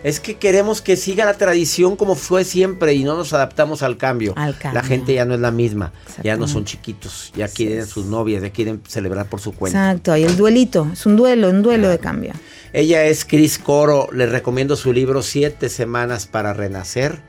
Es 0.04 0.20
que 0.20 0.36
queremos 0.36 0.80
que 0.80 0.96
siga 0.96 1.24
la 1.24 1.34
tradición 1.34 1.96
como 1.96 2.14
fue 2.14 2.44
siempre 2.44 2.94
y 2.94 3.02
no 3.02 3.16
nos 3.16 3.32
adaptamos 3.32 3.82
al 3.82 3.96
cambio. 3.96 4.32
Al 4.36 4.56
cambio. 4.56 4.80
La 4.80 4.86
gente 4.86 5.12
ya 5.14 5.24
no 5.24 5.34
es 5.34 5.40
la 5.40 5.50
misma, 5.50 5.92
ya 6.22 6.36
no 6.36 6.46
son 6.46 6.64
chiquitos, 6.64 7.32
ya 7.36 7.48
quieren 7.48 7.84
sus 7.84 8.06
novias, 8.06 8.42
ya 8.42 8.50
quieren 8.50 8.80
celebrar 8.86 9.26
por 9.26 9.40
su 9.40 9.52
cuenta. 9.52 9.90
Exacto, 9.90 10.16
y 10.16 10.22
el 10.22 10.36
duelito, 10.36 10.88
es 10.92 11.04
un 11.04 11.16
duelo, 11.16 11.50
un 11.50 11.62
duelo 11.62 11.88
de 11.88 11.98
cambio. 11.98 12.32
Ella 12.72 13.04
es 13.06 13.24
Cris 13.24 13.58
Coro, 13.58 14.08
les 14.12 14.30
recomiendo 14.30 14.76
su 14.76 14.92
libro 14.92 15.22
Siete 15.22 15.68
Semanas 15.68 16.26
para 16.26 16.52
Renacer. 16.52 17.20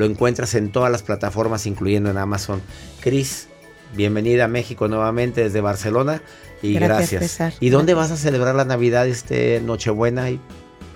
Lo 0.00 0.06
encuentras 0.06 0.54
en 0.54 0.72
todas 0.72 0.90
las 0.90 1.02
plataformas, 1.02 1.66
incluyendo 1.66 2.08
en 2.08 2.16
Amazon. 2.16 2.62
Cris, 3.00 3.48
bienvenida 3.94 4.46
a 4.46 4.48
México 4.48 4.88
nuevamente 4.88 5.42
desde 5.42 5.60
Barcelona 5.60 6.22
y 6.62 6.72
gracias. 6.72 7.20
gracias. 7.20 7.56
¿Y 7.60 7.68
dónde 7.68 7.92
vas 7.92 8.10
a 8.10 8.16
celebrar 8.16 8.54
la 8.54 8.64
Navidad 8.64 9.06
este 9.06 9.60
Nochebuena? 9.60 10.30
Y 10.30 10.40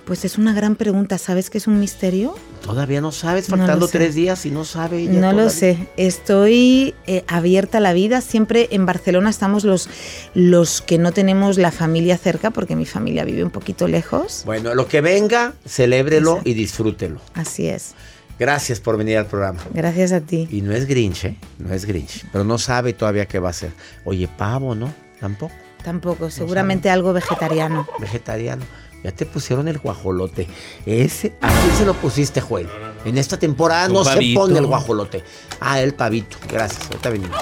pues 0.05 0.25
es 0.25 0.39
una 0.39 0.55
gran 0.55 0.75
pregunta. 0.75 1.19
¿Sabes 1.19 1.51
que 1.51 1.59
es 1.59 1.67
un 1.67 1.79
misterio? 1.79 2.35
Todavía 2.63 2.99
no 2.99 3.11
sabes, 3.11 3.45
faltando 3.45 3.85
no 3.85 3.87
tres 3.87 4.15
días 4.15 4.43
y 4.47 4.49
no 4.49 4.65
sabe. 4.65 5.01
Ella 5.01 5.11
no 5.11 5.19
todavía. 5.19 5.43
lo 5.43 5.49
sé. 5.51 5.87
Estoy 5.97 6.95
eh, 7.05 7.23
abierta 7.27 7.77
a 7.77 7.81
la 7.81 7.93
vida. 7.93 8.21
Siempre 8.21 8.69
en 8.71 8.87
Barcelona 8.87 9.29
estamos 9.29 9.65
los, 9.65 9.87
los 10.33 10.81
que 10.81 10.97
no 10.97 11.11
tenemos 11.11 11.59
la 11.59 11.71
familia 11.71 12.17
cerca, 12.17 12.49
porque 12.49 12.75
mi 12.75 12.87
familia 12.87 13.23
vive 13.23 13.43
un 13.43 13.51
poquito 13.51 13.87
lejos. 13.87 14.41
Bueno, 14.47 14.73
lo 14.73 14.87
que 14.87 15.01
venga, 15.01 15.53
celébrelo 15.63 16.31
Exacto. 16.31 16.49
y 16.49 16.53
disfrútelo. 16.55 17.21
Así 17.35 17.67
es. 17.67 17.93
Gracias 18.37 18.79
por 18.79 18.97
venir 18.97 19.17
al 19.17 19.25
programa. 19.25 19.59
Gracias 19.73 20.11
a 20.11 20.21
ti. 20.21 20.47
Y 20.51 20.61
no 20.61 20.73
es 20.73 20.85
Grinch, 20.87 21.25
¿eh? 21.25 21.37
No 21.57 21.73
es 21.73 21.85
Grinch. 21.85 22.25
Pero 22.31 22.43
no 22.43 22.57
sabe 22.57 22.93
todavía 22.93 23.25
qué 23.27 23.39
va 23.39 23.49
a 23.49 23.51
hacer. 23.51 23.71
Oye, 24.03 24.27
pavo, 24.27 24.75
¿no? 24.75 24.93
Tampoco. 25.19 25.53
Tampoco. 25.83 26.29
Seguramente 26.29 26.89
no 26.89 26.93
algo 26.95 27.13
vegetariano. 27.13 27.87
Vegetariano. 27.99 28.65
Ya 29.03 29.11
te 29.11 29.25
pusieron 29.25 29.67
el 29.67 29.77
guajolote. 29.77 30.47
Ese, 30.85 31.33
¿A 31.41 31.47
quién 31.47 31.75
se 31.77 31.85
lo 31.85 31.93
pusiste, 31.93 32.41
Joel? 32.41 32.67
En 33.05 33.19
esta 33.19 33.37
temporada 33.37 33.87
no 33.87 34.03
se 34.03 34.33
pone 34.33 34.57
el 34.57 34.65
guajolote. 34.65 35.23
Ah, 35.59 35.79
el 35.79 35.93
pavito. 35.93 36.37
Gracias. 36.51 36.87
Ahorita 36.87 37.11
venimos. 37.11 37.37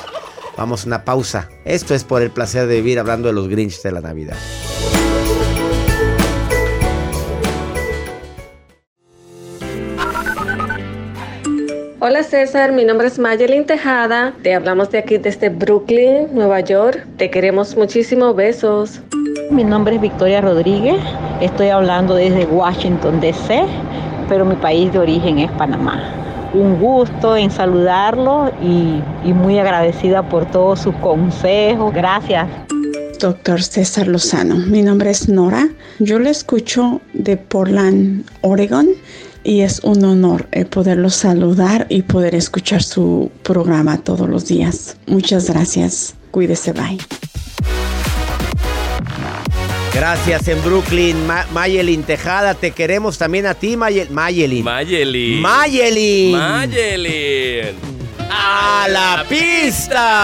Vamos 0.58 0.84
a 0.84 0.88
una 0.88 1.06
pausa. 1.06 1.50
Esto 1.64 1.96
es 1.96 2.04
por 2.04 2.22
el 2.22 2.32
placer 2.32 2.68
de 2.68 2.76
vivir 2.76 3.00
hablando 3.00 3.30
de 3.30 3.34
los 3.34 3.48
Grinch 3.48 3.82
de 3.82 3.92
la 3.94 4.02
Navidad. 4.02 4.36
Hola 12.06 12.22
César, 12.22 12.74
mi 12.74 12.84
nombre 12.84 13.08
es 13.08 13.18
Mayelin 13.18 13.66
Tejada. 13.66 14.34
Te 14.44 14.54
hablamos 14.54 14.92
de 14.92 14.98
aquí 14.98 15.18
desde 15.18 15.48
Brooklyn, 15.48 16.28
Nueva 16.34 16.60
York. 16.60 17.08
Te 17.16 17.30
queremos 17.30 17.78
muchísimo. 17.78 18.34
Besos. 18.34 19.00
Mi 19.50 19.64
nombre 19.64 19.96
es 19.96 20.02
Victoria 20.02 20.42
Rodríguez. 20.42 21.00
Estoy 21.40 21.70
hablando 21.70 22.16
desde 22.16 22.44
Washington, 22.46 23.22
D.C., 23.22 23.64
pero 24.28 24.44
mi 24.44 24.56
país 24.56 24.92
de 24.92 25.00
origen 25.00 25.40
es 25.40 25.52
Panamá. 25.52 26.04
Un 26.54 26.78
gusto 26.78 27.38
en 27.38 27.50
saludarlo 27.50 28.52
y, 28.62 29.02
y 29.24 29.32
muy 29.32 29.58
agradecida 29.58 30.28
por 30.28 30.46
todos 30.52 30.82
sus 30.82 30.96
consejos. 30.96 31.94
Gracias. 31.94 32.50
Doctor 33.22 33.64
César 33.64 34.10
Lozano. 34.10 34.58
Mi 34.58 34.82
nombre 34.82 35.10
es 35.10 35.30
Nora. 35.30 35.70
Yo 36.00 36.20
le 36.20 36.32
escucho 36.32 37.00
de 37.14 37.38
Portland, 37.38 38.26
Oregon 38.42 38.90
y 39.44 39.62
es 39.62 39.82
un 39.84 40.04
honor 40.04 40.48
eh, 40.52 40.66
poderlo 40.66 41.10
saludar 41.10 41.86
y 41.90 42.04
poder 42.04 42.36
escuchar 42.36 42.84
su 42.84 43.32
programa 43.44 43.98
todos 43.98 44.30
los 44.30 44.48
días. 44.48 44.98
Muchas 45.08 45.50
gracias. 45.50 46.16
Cuídese, 46.32 46.74
bye. 46.74 46.98
Gracias 49.94 50.48
en 50.48 50.62
Brooklyn, 50.64 51.28
Ma 51.28 51.46
Mayelin 51.54 52.02
Tejada, 52.02 52.56
te 52.56 52.72
queremos 52.72 53.20
también 53.20 53.46
a 53.46 53.54
ti, 53.54 53.78
Mayel 53.78 54.10
Mayelin. 54.10 54.64
Mayelin. 54.64 55.40
Mayelin. 55.40 56.32
Mayelin. 56.32 57.93
A 58.30 58.88
la 58.90 59.24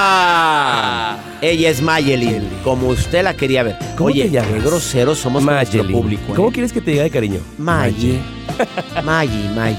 pista. 0.09 1.19
Ella 1.41 1.69
es 1.69 1.81
Mayelin, 1.81 2.49
como 2.63 2.87
usted 2.89 3.23
la 3.23 3.33
quería 3.35 3.63
ver. 3.63 3.77
¿Cómo 3.97 4.07
Oye, 4.07 4.23
te 4.23 4.31
llamas? 4.31 4.51
qué 4.51 4.59
groseros 4.59 5.17
somos 5.19 5.43
con 5.45 5.53
nuestro 5.53 5.83
Mayelin. 5.83 6.01
público. 6.01 6.33
¿eh? 6.33 6.35
¿Cómo 6.35 6.51
quieres 6.51 6.73
que 6.73 6.81
te 6.81 6.91
diga 6.91 7.03
de 7.03 7.09
cariño? 7.09 7.39
Mayi. 7.57 8.19
Mayi, 9.03 9.49
Mayi. 9.55 9.77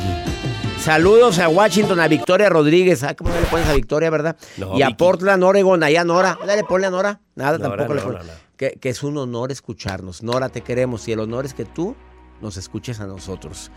Saludos 0.82 1.38
a 1.38 1.48
Washington, 1.48 2.00
a 2.00 2.08
Victoria 2.08 2.48
Rodríguez. 2.48 3.02
Ah, 3.02 3.14
¿Cómo 3.14 3.30
no 3.30 3.38
le 3.40 3.46
pones 3.46 3.68
a 3.68 3.74
Victoria, 3.74 4.08
verdad? 4.08 4.36
No, 4.56 4.78
y 4.78 4.82
a 4.82 4.86
Vicky. 4.86 4.96
Portland, 4.96 5.44
Oregon, 5.44 5.82
allá 5.82 6.04
Nora. 6.04 6.38
Dale, 6.46 6.64
ponle 6.64 6.86
a 6.86 6.90
Nora. 6.90 7.20
Nada, 7.34 7.58
Nora, 7.58 7.76
tampoco 7.86 7.94
le 7.94 8.00
pones. 8.00 8.22
Que, 8.56 8.72
que 8.80 8.88
es 8.88 9.02
un 9.02 9.18
honor 9.18 9.52
escucharnos. 9.52 10.22
Nora, 10.22 10.48
te 10.48 10.62
queremos. 10.62 11.06
Y 11.08 11.12
el 11.12 11.20
honor 11.20 11.44
es 11.44 11.52
que 11.52 11.66
tú 11.66 11.94
nos 12.40 12.56
escuches 12.56 13.00
a 13.00 13.06
nosotros. 13.06 13.70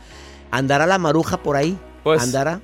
¿Andará 0.51 0.85
la 0.85 0.97
maruja 0.97 1.37
por 1.43 1.57
ahí? 1.57 1.77
Pues, 2.03 2.21
¿Andará? 2.21 2.61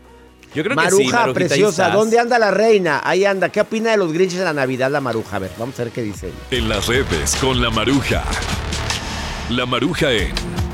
Yo 0.56 0.64
creo 0.64 0.76
que 0.76 0.76
Maruja 0.76 1.04
sí, 1.04 1.12
Marujita, 1.12 1.26
ahí 1.26 1.34
preciosa. 1.34 1.90
¿dónde 1.92 2.20
anda 2.20 2.40
la 2.40 2.52
reina? 2.52 3.02
Ahí 3.04 3.24
anda. 3.26 3.50
¿Qué 3.50 3.62
opina 3.62 3.92
de 3.92 3.98
los 3.98 4.12
Grinches 4.12 4.40
de 4.40 4.46
la 4.46 4.54
Navidad, 4.54 4.90
la 4.90 5.00
Maruja? 5.00 5.36
A 5.36 5.40
ver, 5.40 5.52
vamos 5.58 5.80
a 5.80 5.84
ver 5.84 5.94
qué 5.94 6.02
dice. 6.02 6.32
En 6.50 6.68
las 6.68 6.88
redes 6.88 7.36
con 7.36 7.62
la 7.62 7.70
Maruja. 7.70 8.24
La 9.50 9.66
Maruja 9.66 10.12
en 10.12 10.34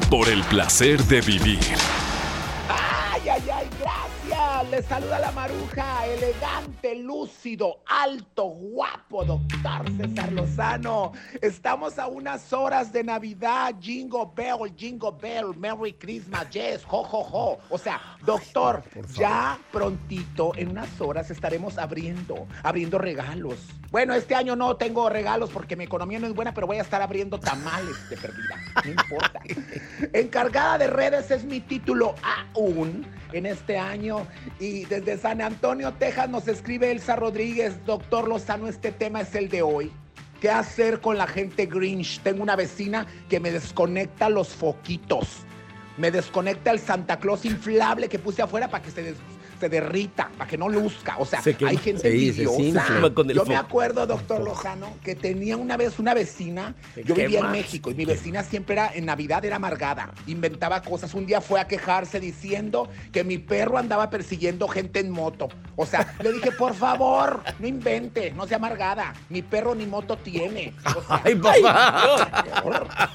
Por 0.09 0.29
el 0.29 0.43
placer 0.43 1.03
de 1.03 1.21
vivir. 1.21 1.59
Días, 4.65 4.71
les 4.71 4.85
saluda 4.85 5.19
la 5.19 5.31
maruja, 5.31 6.05
elegante, 6.07 6.95
lúcido, 6.95 7.81
alto, 7.87 8.45
guapo, 8.45 9.25
doctor 9.25 9.85
César 9.97 10.31
Lozano. 10.31 11.11
Estamos 11.41 11.99
a 11.99 12.07
unas 12.07 12.53
horas 12.53 12.91
de 12.91 13.03
Navidad, 13.03 13.75
Jingle 13.79 14.27
Bell, 14.35 14.73
Jingle 14.75 15.11
Bell, 15.19 15.55
Merry 15.57 15.93
Christmas, 15.93 16.49
yes, 16.51 16.83
jo, 16.85 17.03
jo, 17.03 17.23
jo. 17.23 17.57
O 17.69 17.77
sea, 17.77 18.01
doctor, 18.25 18.83
ya 19.13 19.59
prontito, 19.71 20.53
en 20.55 20.69
unas 20.69 20.99
horas 21.01 21.29
estaremos 21.31 21.77
abriendo, 21.77 22.47
abriendo 22.63 22.97
regalos. 22.97 23.59
Bueno, 23.91 24.13
este 24.13 24.35
año 24.35 24.55
no 24.55 24.75
tengo 24.77 25.09
regalos 25.09 25.49
porque 25.51 25.75
mi 25.75 25.85
economía 25.85 26.19
no 26.19 26.27
es 26.27 26.33
buena, 26.33 26.53
pero 26.53 26.67
voy 26.67 26.77
a 26.77 26.81
estar 26.81 27.01
abriendo 27.01 27.39
tamales 27.39 28.09
de 28.09 28.17
perdida. 28.17 28.55
No 28.83 28.91
importa. 28.91 29.39
Encargada 30.13 30.77
de 30.77 30.87
redes 30.87 31.31
es 31.31 31.45
mi 31.45 31.61
título 31.61 32.15
aún 32.53 33.05
en 33.31 33.45
este 33.45 33.77
año. 33.77 34.25
Y 34.59 34.85
desde 34.85 35.17
San 35.17 35.41
Antonio, 35.41 35.93
Texas, 35.93 36.29
nos 36.29 36.47
escribe 36.47 36.91
Elsa 36.91 37.15
Rodríguez, 37.15 37.83
doctor 37.85 38.27
Lozano, 38.27 38.67
este 38.67 38.91
tema 38.91 39.21
es 39.21 39.35
el 39.35 39.49
de 39.49 39.61
hoy. 39.61 39.91
¿Qué 40.39 40.49
hacer 40.49 41.01
con 41.01 41.17
la 41.17 41.27
gente 41.27 41.65
Grinch? 41.65 42.19
Tengo 42.21 42.43
una 42.43 42.55
vecina 42.55 43.05
que 43.29 43.39
me 43.39 43.51
desconecta 43.51 44.29
los 44.29 44.49
foquitos. 44.49 45.39
Me 45.97 46.11
desconecta 46.11 46.71
el 46.71 46.79
Santa 46.79 47.19
Claus 47.19 47.45
inflable 47.45 48.07
que 48.09 48.19
puse 48.19 48.41
afuera 48.41 48.69
para 48.69 48.83
que 48.83 48.91
se, 48.91 49.03
des- 49.03 49.17
se 49.59 49.69
derrita, 49.69 50.29
para 50.37 50.49
que 50.49 50.57
no 50.57 50.69
luzca. 50.69 51.17
O 51.17 51.25
sea, 51.25 51.41
Se 51.41 51.55
hay 51.65 51.77
gente 51.77 52.11
Sí, 52.11 52.33
se 52.33 52.43
envidiosa. 52.43 53.13
con 53.13 53.29
el 53.29 53.35
Yo 53.35 53.45
me 53.45 53.55
acuerdo, 53.55 54.05
doctor 54.05 54.41
Lozano, 54.43 54.93
que 55.03 55.15
tenía 55.15 55.57
una 55.57 55.77
vez 55.77 55.99
una 55.99 56.13
vecina. 56.13 56.75
Se 56.93 57.03
Yo 57.03 57.15
vivía 57.15 57.39
en. 57.39 57.51
México 57.51 57.91
y 57.91 57.93
mi 57.95 58.05
vecina 58.05 58.43
siempre 58.43 58.73
era, 58.73 58.91
en 58.93 59.05
Navidad 59.05 59.45
era 59.45 59.55
amargada. 59.57 60.13
Inventaba 60.27 60.81
cosas. 60.81 61.13
Un 61.13 61.25
día 61.25 61.41
fue 61.41 61.59
a 61.59 61.67
quejarse 61.67 62.19
diciendo 62.19 62.89
que 63.11 63.23
mi 63.23 63.37
perro 63.37 63.77
andaba 63.77 64.09
persiguiendo 64.09 64.67
gente 64.67 64.99
en 64.99 65.09
moto. 65.09 65.47
O 65.75 65.85
sea, 65.85 66.15
le 66.21 66.33
dije, 66.33 66.51
por 66.51 66.73
favor, 66.73 67.41
no 67.59 67.67
invente, 67.67 68.31
no 68.31 68.47
sea 68.47 68.57
amargada. 68.57 69.13
Mi 69.29 69.41
perro 69.41 69.75
ni 69.75 69.85
moto 69.85 70.17
tiene. 70.17 70.73
O 70.85 71.01
sea, 71.01 71.21
Ay, 71.23 71.35
papá. 71.35 72.25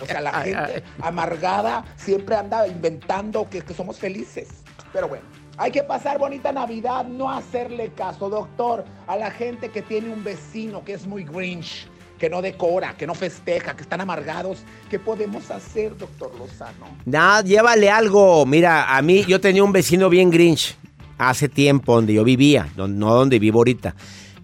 O 0.00 0.07
sea, 0.07 0.20
la 0.20 0.33
gente 0.42 0.83
amargada 1.03 1.85
siempre 1.96 2.37
anda 2.37 2.66
inventando 2.66 3.48
que, 3.48 3.61
que 3.62 3.74
somos 3.74 3.98
felices. 3.98 4.48
Pero 4.92 5.09
bueno. 5.09 5.39
Hay 5.57 5.71
que 5.73 5.83
pasar 5.83 6.19
bonita 6.19 6.53
Navidad, 6.53 7.05
no 7.07 7.31
hacerle 7.31 7.91
caso, 7.95 8.31
doctor, 8.31 8.85
a 9.07 9.17
la 9.17 9.31
gente 9.31 9.69
que 9.71 9.83
tiene 9.83 10.11
un 10.13 10.25
vecino 10.25 10.83
que 10.85 10.95
es 10.95 11.07
muy 11.07 11.25
grinch, 11.25 11.87
que 12.19 12.31
no 12.31 12.41
decora, 12.41 12.97
que 12.97 13.07
no 13.07 13.15
festeja, 13.15 13.77
que 13.77 13.83
están 13.83 14.01
amargados. 14.01 14.59
¿Qué 14.89 14.99
podemos 14.99 15.51
hacer, 15.51 15.97
doctor 15.99 16.33
Lozano? 16.39 16.87
Nada, 17.05 17.43
llévale 17.43 17.91
algo. 17.91 18.47
Mira, 18.47 18.97
a 18.97 19.03
mí 19.03 19.25
yo 19.27 19.41
tenía 19.41 19.63
un 19.63 19.73
vecino 19.73 20.09
bien 20.09 20.31
grinch 20.31 20.77
hace 21.19 21.49
tiempo 21.49 21.95
donde 21.95 22.15
yo 22.15 22.25
vivía, 22.25 22.69
no, 22.77 22.89
no 22.89 23.15
donde 23.15 23.39
vivo 23.39 23.59
ahorita. 23.59 23.95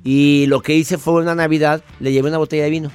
Y 0.05 0.45
lo 0.49 0.61
que 0.61 0.75
hice 0.75 0.99
fue 0.99 1.14
una 1.23 1.35
Navidad, 1.35 1.83
le 1.99 2.12
llevé 2.12 2.29
una 2.29 2.38
botella 2.38 2.64
de 2.64 2.71
vino. 2.71 2.90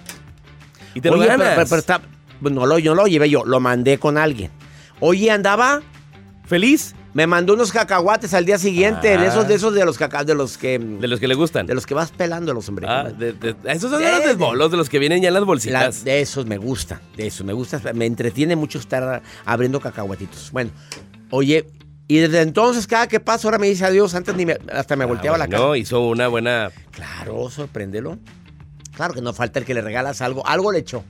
Y 0.94 1.02
te 1.02 1.10
lo 1.10 1.16
Oye, 1.16 1.26
pero- 1.28 1.38
ganas. 1.40 1.56
pero- 1.56 1.68
pero 1.70 1.80
está- 1.80 2.02
no, 2.42 2.66
lo, 2.68 2.78
yo 2.78 2.94
no 2.94 3.02
lo 3.02 3.08
llevé 3.08 3.30
yo, 3.30 3.44
lo 3.46 3.60
mandé 3.60 3.98
con 3.98 4.18
alguien. 4.18 4.52
Oye, 5.00 5.32
andaba 5.32 5.82
feliz. 6.46 6.94
Me 7.14 7.28
mandó 7.28 7.54
unos 7.56 7.72
cacahuates 7.74 8.34
al 8.34 8.46
día 8.46 8.58
siguiente, 8.58 9.16
Ah. 9.16 9.22
de 9.22 9.28
esos 9.28 9.48
de 9.48 9.56
esos 9.56 9.74
de 9.74 9.84
los 9.84 9.98
caca, 9.98 10.24
de 10.24 10.34
los 10.34 10.58
que 10.58 10.80
De 10.80 11.08
los 11.10 11.20
que 11.20 11.28
le 11.28 11.36
gustan. 11.36 11.66
de 11.66 11.76
los 11.76 11.86
que 11.86 11.94
vas 11.94 12.12
pelando 12.12 12.54
los 12.54 12.70
hombres. 12.70 12.90
Ah, 12.90 13.04
de- 13.04 13.34
de- 13.34 13.56
esos 13.66 13.92
son 13.92 14.02
de 14.02 14.10
los 14.12 14.24
desbolos, 14.24 14.72
de 14.72 14.78
los 14.78 14.88
que 14.88 14.98
vienen 14.98 15.22
ya 15.22 15.28
en 15.28 15.34
las 15.34 15.44
bolsitas. 15.44 16.04
de 16.06 16.22
esos 16.22 16.46
me 16.46 16.58
gusta, 16.58 17.02
de 17.18 17.28
esos 17.28 17.46
me 17.46 17.52
gusta, 17.54 17.82
me 17.94 18.06
entretiene 18.06 18.56
mucho 18.56 18.80
estar 18.80 19.22
abriendo 19.46 19.82
cacahuatitos. 19.82 20.52
Bueno, 20.54 20.72
oye, 21.32 21.68
y 22.08 22.18
desde 22.20 22.42
entonces 22.42 22.88
cada 22.88 23.08
que 23.08 23.20
paso 23.20 23.48
ahora 23.50 23.58
me 23.58 23.68
dice 23.68 23.84
adiós, 23.86 24.16
antes 24.16 24.34
ni 24.36 24.46
me- 24.46 24.58
hasta 24.74 24.96
me 24.96 25.04
volteaba 25.04 25.38
la 25.38 25.48
cara. 25.50 25.62
No, 25.64 25.76
hizo 25.76 26.00
una 26.08 26.30
buena. 26.30 26.72
Claro, 26.92 27.50
sorpréndelo. 27.50 28.20
Claro 28.96 29.14
que 29.14 29.22
no 29.22 29.34
falta 29.34 29.60
el 29.60 29.66
que 29.66 29.74
le 29.74 29.82
regalas 29.82 30.22
algo, 30.22 30.46
algo 30.48 30.72
le 30.72 30.80
echó. 30.80 31.04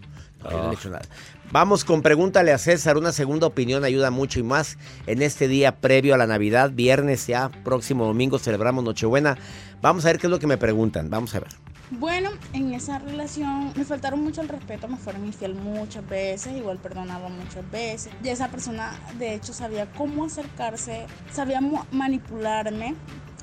No, 0.44 0.50
no 0.50 0.58
Ah. 0.64 0.68
le 0.70 0.74
echo 0.76 0.90
nada. 0.90 1.04
Vamos 1.52 1.84
con 1.84 2.02
pregúntale 2.02 2.54
a 2.54 2.58
César, 2.58 2.96
una 2.96 3.12
segunda 3.12 3.46
opinión 3.46 3.84
ayuda 3.84 4.10
mucho 4.10 4.40
y 4.40 4.44
más 4.44 4.78
en 5.06 5.22
este 5.22 5.50
día 5.50 5.82
previo 5.82 6.16
a 6.16 6.18
la 6.18 6.26
Navidad, 6.26 6.72
viernes 6.72 7.28
ya, 7.28 7.50
próximo 7.50 8.06
domingo 8.06 8.40
celebramos 8.40 8.86
Nochebuena. 8.86 9.38
Vamos 9.82 10.06
a 10.06 10.08
ver 10.08 10.18
qué 10.18 10.28
es 10.28 10.32
lo 10.32 10.40
que 10.40 10.48
me 10.48 10.58
preguntan, 10.58 11.10
vamos 11.10 11.36
a 11.36 11.42
ver. 11.42 11.50
Bueno, 11.90 12.30
en 12.54 12.74
esa 12.74 13.00
relación 13.00 13.74
me 13.76 13.84
faltaron 13.84 14.24
mucho 14.24 14.40
el 14.40 14.48
respeto, 14.48 14.88
me 14.88 14.96
fueron 14.96 15.26
infiel 15.26 15.54
muchas 15.56 16.08
veces, 16.08 16.56
igual 16.56 16.78
perdonaba 16.78 17.28
muchas 17.28 17.70
veces. 17.70 18.14
Y 18.24 18.30
esa 18.30 18.48
persona 18.48 18.98
de 19.20 19.36
hecho 19.36 19.52
sabía 19.52 19.92
cómo 19.92 20.24
acercarse, 20.24 21.06
sabía 21.34 21.60
manipularme. 21.92 22.96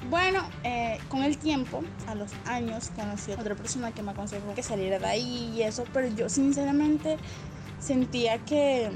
Bueno, 0.09 0.49
eh, 0.65 0.97
con 1.11 1.25
el 1.25 1.37
tiempo, 1.37 1.83
a 2.07 2.15
los 2.15 2.31
años, 2.47 2.91
conocí 2.97 3.33
a 3.33 3.35
otra 3.35 3.55
persona 3.55 3.93
que 3.93 4.03
me 4.03 4.13
aconsejó 4.13 4.55
que 4.55 4.63
saliera 4.63 4.99
de 4.99 5.07
ahí 5.07 5.53
y 5.55 5.63
eso, 5.63 5.85
pero 5.93 6.09
yo 6.09 6.31
sinceramente 6.31 7.19
sentía 7.81 8.39
que, 8.39 8.91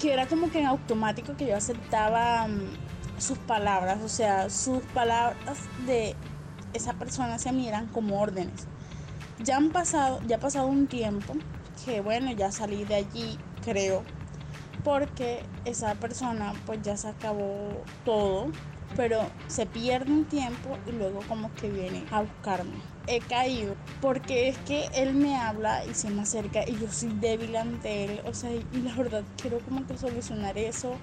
que 0.00 0.12
era 0.12 0.26
como 0.26 0.50
que 0.50 0.60
en 0.60 0.66
automático 0.66 1.36
que 1.36 1.46
yo 1.46 1.56
aceptaba 1.56 2.46
mm, 2.46 3.20
sus 3.20 3.38
palabras, 3.38 4.02
o 4.02 4.08
sea, 4.08 4.50
sus 4.50 4.82
palabras 4.82 5.58
de 5.86 6.14
esa 6.72 6.94
persona 6.94 7.34
hacia 7.34 7.52
mí 7.52 7.68
eran 7.68 7.86
como 7.88 8.20
órdenes. 8.20 8.66
Ya 9.42 9.56
han 9.56 9.70
pasado, 9.70 10.20
ya 10.26 10.36
ha 10.36 10.40
pasado 10.40 10.66
un 10.66 10.86
tiempo 10.86 11.34
que 11.84 12.00
bueno, 12.00 12.30
ya 12.32 12.50
salí 12.52 12.84
de 12.84 12.94
allí, 12.94 13.38
creo, 13.64 14.02
porque 14.82 15.44
esa 15.64 15.94
persona 15.94 16.52
pues 16.66 16.80
ya 16.82 16.96
se 16.96 17.08
acabó 17.08 17.82
todo, 18.04 18.46
pero 18.96 19.30
se 19.48 19.66
pierde 19.66 20.12
un 20.12 20.24
tiempo 20.24 20.78
y 20.86 20.92
luego 20.92 21.20
como 21.28 21.52
que 21.54 21.68
viene 21.70 22.04
a 22.10 22.20
buscarme. 22.20 22.93
He 23.06 23.20
caído 23.20 23.76
porque 24.00 24.48
es 24.48 24.56
que 24.58 24.88
él 24.94 25.14
me 25.14 25.36
habla 25.36 25.84
y 25.84 25.94
se 25.94 26.08
me 26.10 26.22
acerca 26.22 26.60
y 26.66 26.78
yo 26.78 26.90
soy 26.90 27.10
débil 27.20 27.54
ante 27.56 28.04
él, 28.04 28.20
o 28.26 28.32
sea, 28.32 28.50
y 28.50 28.64
la 28.82 28.94
verdad 28.94 29.24
quiero 29.40 29.58
como 29.60 29.86
que 29.86 29.96
solucionar 29.98 30.56
eso. 30.56 30.96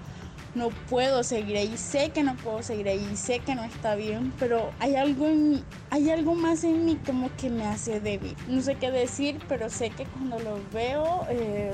No 0.54 0.68
puedo 0.90 1.22
seguir 1.24 1.56
ahí, 1.56 1.78
sé 1.78 2.10
que 2.10 2.22
no 2.22 2.36
puedo 2.36 2.62
seguir 2.62 2.86
ahí, 2.88 3.16
sé 3.16 3.38
que 3.38 3.54
no 3.54 3.64
está 3.64 3.94
bien, 3.94 4.34
pero 4.38 4.70
hay 4.80 4.96
algo 4.96 5.26
en 5.26 5.64
hay 5.88 6.10
algo 6.10 6.34
más 6.34 6.62
en 6.64 6.84
mí 6.84 6.98
como 7.06 7.30
que 7.36 7.48
me 7.48 7.64
hace 7.64 8.00
débil. 8.00 8.36
No 8.48 8.60
sé 8.60 8.74
qué 8.74 8.90
decir, 8.90 9.40
pero 9.48 9.70
sé 9.70 9.90
que 9.90 10.04
cuando 10.04 10.38
lo 10.40 10.58
veo 10.70 11.24
eh, 11.30 11.72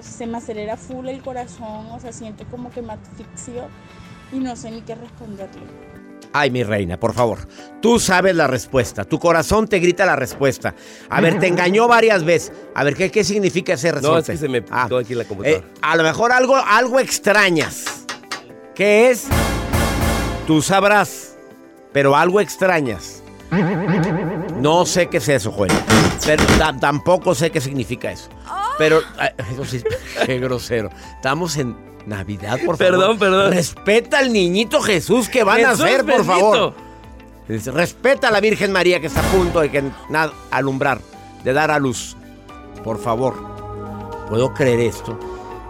se 0.00 0.26
me 0.26 0.38
acelera 0.38 0.76
full 0.76 1.06
el 1.08 1.22
corazón, 1.22 1.86
o 1.92 2.00
sea, 2.00 2.12
siento 2.12 2.44
como 2.50 2.72
que 2.72 2.82
me 2.82 2.94
asfixio 2.94 3.68
y 4.32 4.38
no 4.38 4.56
sé 4.56 4.72
ni 4.72 4.82
qué 4.82 4.96
responderle. 4.96 5.87
Ay, 6.32 6.50
mi 6.50 6.62
reina, 6.62 6.98
por 7.00 7.14
favor. 7.14 7.38
Tú 7.80 7.98
sabes 7.98 8.34
la 8.36 8.46
respuesta. 8.46 9.04
Tu 9.04 9.18
corazón 9.18 9.66
te 9.66 9.78
grita 9.78 10.04
la 10.06 10.14
respuesta. 10.16 10.74
A 11.08 11.20
ver, 11.20 11.38
te 11.38 11.46
engañó 11.46 11.88
varias 11.88 12.24
veces. 12.24 12.52
A 12.74 12.84
ver, 12.84 12.94
¿qué, 12.94 13.10
qué 13.10 13.24
significa 13.24 13.72
ese 13.74 13.92
resorte? 13.92 14.12
No, 14.12 14.18
es 14.18 14.26
que 14.26 14.36
se 14.36 14.48
me 14.48 14.62
Ah, 14.70 14.88
aquí 15.00 15.14
la 15.14 15.24
computadora. 15.24 15.62
eh, 15.64 15.70
a 15.80 15.96
lo 15.96 16.02
mejor 16.02 16.32
algo, 16.32 16.56
algo 16.56 17.00
extrañas. 17.00 18.04
¿Qué 18.74 19.10
es? 19.10 19.26
Tú 20.46 20.60
sabrás. 20.62 21.36
Pero 21.92 22.14
algo 22.16 22.40
extrañas. 22.40 23.22
No 24.60 24.84
sé 24.84 25.06
qué 25.08 25.16
es 25.16 25.28
eso, 25.28 25.50
Joel. 25.52 25.72
Pero 26.26 26.44
ta- 26.58 26.76
tampoco 26.78 27.34
sé 27.34 27.50
qué 27.50 27.60
significa 27.60 28.12
eso. 28.12 28.28
Pero, 28.76 29.00
eso 29.50 29.64
sí, 29.64 29.82
qué 30.26 30.38
grosero. 30.38 30.90
Estamos 31.16 31.56
en 31.56 31.74
Navidad, 32.08 32.58
por 32.64 32.76
favor. 32.76 32.78
Perdón, 32.78 33.18
perdón. 33.18 33.52
Respeta 33.52 34.18
al 34.18 34.32
niñito 34.32 34.80
Jesús 34.80 35.28
que 35.28 35.44
van 35.44 35.64
a 35.64 35.70
hacer, 35.70 36.04
por 36.04 36.24
favor. 36.24 36.74
Respeta 37.48 38.28
a 38.28 38.30
la 38.30 38.40
Virgen 38.40 38.72
María 38.72 39.00
que 39.00 39.06
está 39.06 39.20
a 39.20 39.30
punto 39.32 39.60
de 39.60 39.70
que, 39.70 39.82
na- 40.10 40.32
alumbrar, 40.50 41.00
de 41.44 41.52
dar 41.52 41.70
a 41.70 41.78
luz. 41.78 42.16
Por 42.84 42.98
favor. 42.98 43.34
¿Puedo 44.28 44.52
creer 44.52 44.80
esto? 44.80 45.18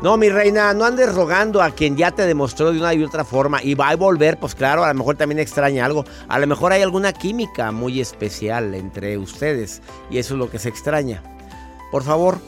No, 0.02 0.16
mi 0.16 0.28
reina, 0.28 0.72
no 0.74 0.84
andes 0.84 1.12
rogando 1.12 1.60
a 1.60 1.70
quien 1.70 1.96
ya 1.96 2.12
te 2.12 2.24
demostró 2.26 2.72
de 2.72 2.78
una 2.78 2.94
y 2.94 3.02
otra 3.02 3.24
forma 3.24 3.60
y 3.62 3.74
va 3.74 3.88
a 3.90 3.96
volver, 3.96 4.38
pues 4.38 4.54
claro, 4.54 4.84
a 4.84 4.88
lo 4.88 4.94
mejor 4.94 5.16
también 5.16 5.40
extraña 5.40 5.84
algo. 5.84 6.04
A 6.28 6.38
lo 6.38 6.46
mejor 6.46 6.72
hay 6.72 6.82
alguna 6.82 7.12
química 7.12 7.72
muy 7.72 8.00
especial 8.00 8.74
entre 8.74 9.18
ustedes 9.18 9.82
y 10.10 10.18
eso 10.18 10.34
es 10.34 10.38
lo 10.38 10.50
que 10.50 10.60
se 10.60 10.68
extraña. 10.68 11.22
Por 11.90 12.04
favor, 12.04 12.38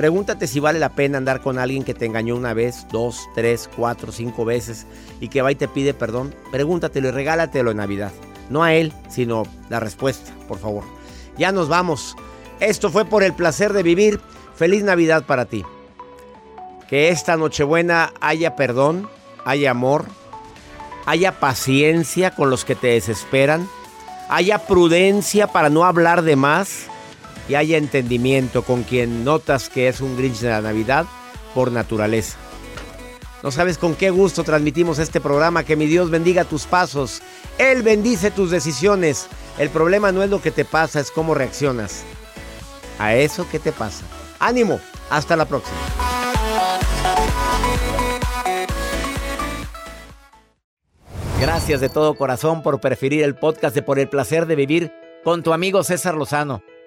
pregúntate 0.00 0.46
si 0.46 0.60
vale 0.60 0.78
la 0.78 0.94
pena 0.94 1.18
andar 1.18 1.42
con 1.42 1.58
alguien 1.58 1.84
que 1.84 1.92
te 1.92 2.06
engañó 2.06 2.34
una 2.34 2.54
vez, 2.54 2.86
dos, 2.90 3.28
tres, 3.34 3.68
cuatro, 3.76 4.12
cinco 4.12 4.46
veces 4.46 4.86
y 5.20 5.28
que 5.28 5.42
va 5.42 5.52
y 5.52 5.56
te 5.56 5.68
pide 5.68 5.92
perdón. 5.92 6.34
Pregúntatelo 6.50 7.08
y 7.08 7.10
regálatelo 7.10 7.70
en 7.70 7.76
Navidad. 7.76 8.10
No 8.48 8.62
a 8.62 8.72
él, 8.72 8.94
sino 9.10 9.42
la 9.68 9.78
respuesta, 9.78 10.32
por 10.48 10.58
favor. 10.58 10.84
Ya 11.36 11.52
nos 11.52 11.68
vamos. 11.68 12.16
Esto 12.60 12.88
fue 12.88 13.04
por 13.04 13.22
el 13.22 13.34
placer 13.34 13.74
de 13.74 13.82
vivir. 13.82 14.22
Feliz 14.54 14.82
Navidad 14.82 15.26
para 15.26 15.44
ti. 15.44 15.66
Que 16.88 17.10
esta 17.10 17.36
Nochebuena 17.36 18.14
haya 18.22 18.56
perdón, 18.56 19.06
haya 19.44 19.72
amor, 19.72 20.06
haya 21.04 21.40
paciencia 21.40 22.30
con 22.30 22.48
los 22.48 22.64
que 22.64 22.74
te 22.74 22.86
desesperan, 22.86 23.68
haya 24.30 24.60
prudencia 24.66 25.46
para 25.48 25.68
no 25.68 25.84
hablar 25.84 26.22
de 26.22 26.36
más 26.36 26.86
y 27.50 27.56
haya 27.56 27.78
entendimiento 27.78 28.62
con 28.62 28.84
quien 28.84 29.24
notas 29.24 29.68
que 29.68 29.88
es 29.88 30.00
un 30.00 30.16
Grinch 30.16 30.38
de 30.38 30.50
la 30.50 30.60
Navidad 30.60 31.06
por 31.52 31.72
naturaleza. 31.72 32.38
No 33.42 33.50
sabes 33.50 33.76
con 33.76 33.96
qué 33.96 34.10
gusto 34.10 34.44
transmitimos 34.44 35.00
este 35.00 35.20
programa. 35.20 35.64
Que 35.64 35.74
mi 35.74 35.86
Dios 35.86 36.10
bendiga 36.10 36.44
tus 36.44 36.66
pasos. 36.66 37.22
Él 37.58 37.82
bendice 37.82 38.30
tus 38.30 38.52
decisiones. 38.52 39.26
El 39.58 39.68
problema 39.68 40.12
no 40.12 40.22
es 40.22 40.30
lo 40.30 40.40
que 40.40 40.52
te 40.52 40.64
pasa, 40.64 41.00
es 41.00 41.10
cómo 41.10 41.34
reaccionas 41.34 42.04
a 43.00 43.16
eso 43.16 43.48
que 43.50 43.58
te 43.58 43.72
pasa. 43.72 44.04
Ánimo. 44.38 44.78
Hasta 45.10 45.34
la 45.34 45.44
próxima. 45.46 45.76
Gracias 51.40 51.80
de 51.80 51.88
todo 51.88 52.14
corazón 52.14 52.62
por 52.62 52.80
preferir 52.80 53.24
el 53.24 53.34
podcast 53.34 53.74
de 53.74 53.82
Por 53.82 53.98
el 53.98 54.08
placer 54.08 54.46
de 54.46 54.54
vivir 54.54 54.92
con 55.24 55.42
tu 55.42 55.52
amigo 55.52 55.82
César 55.82 56.14
Lozano. 56.14 56.62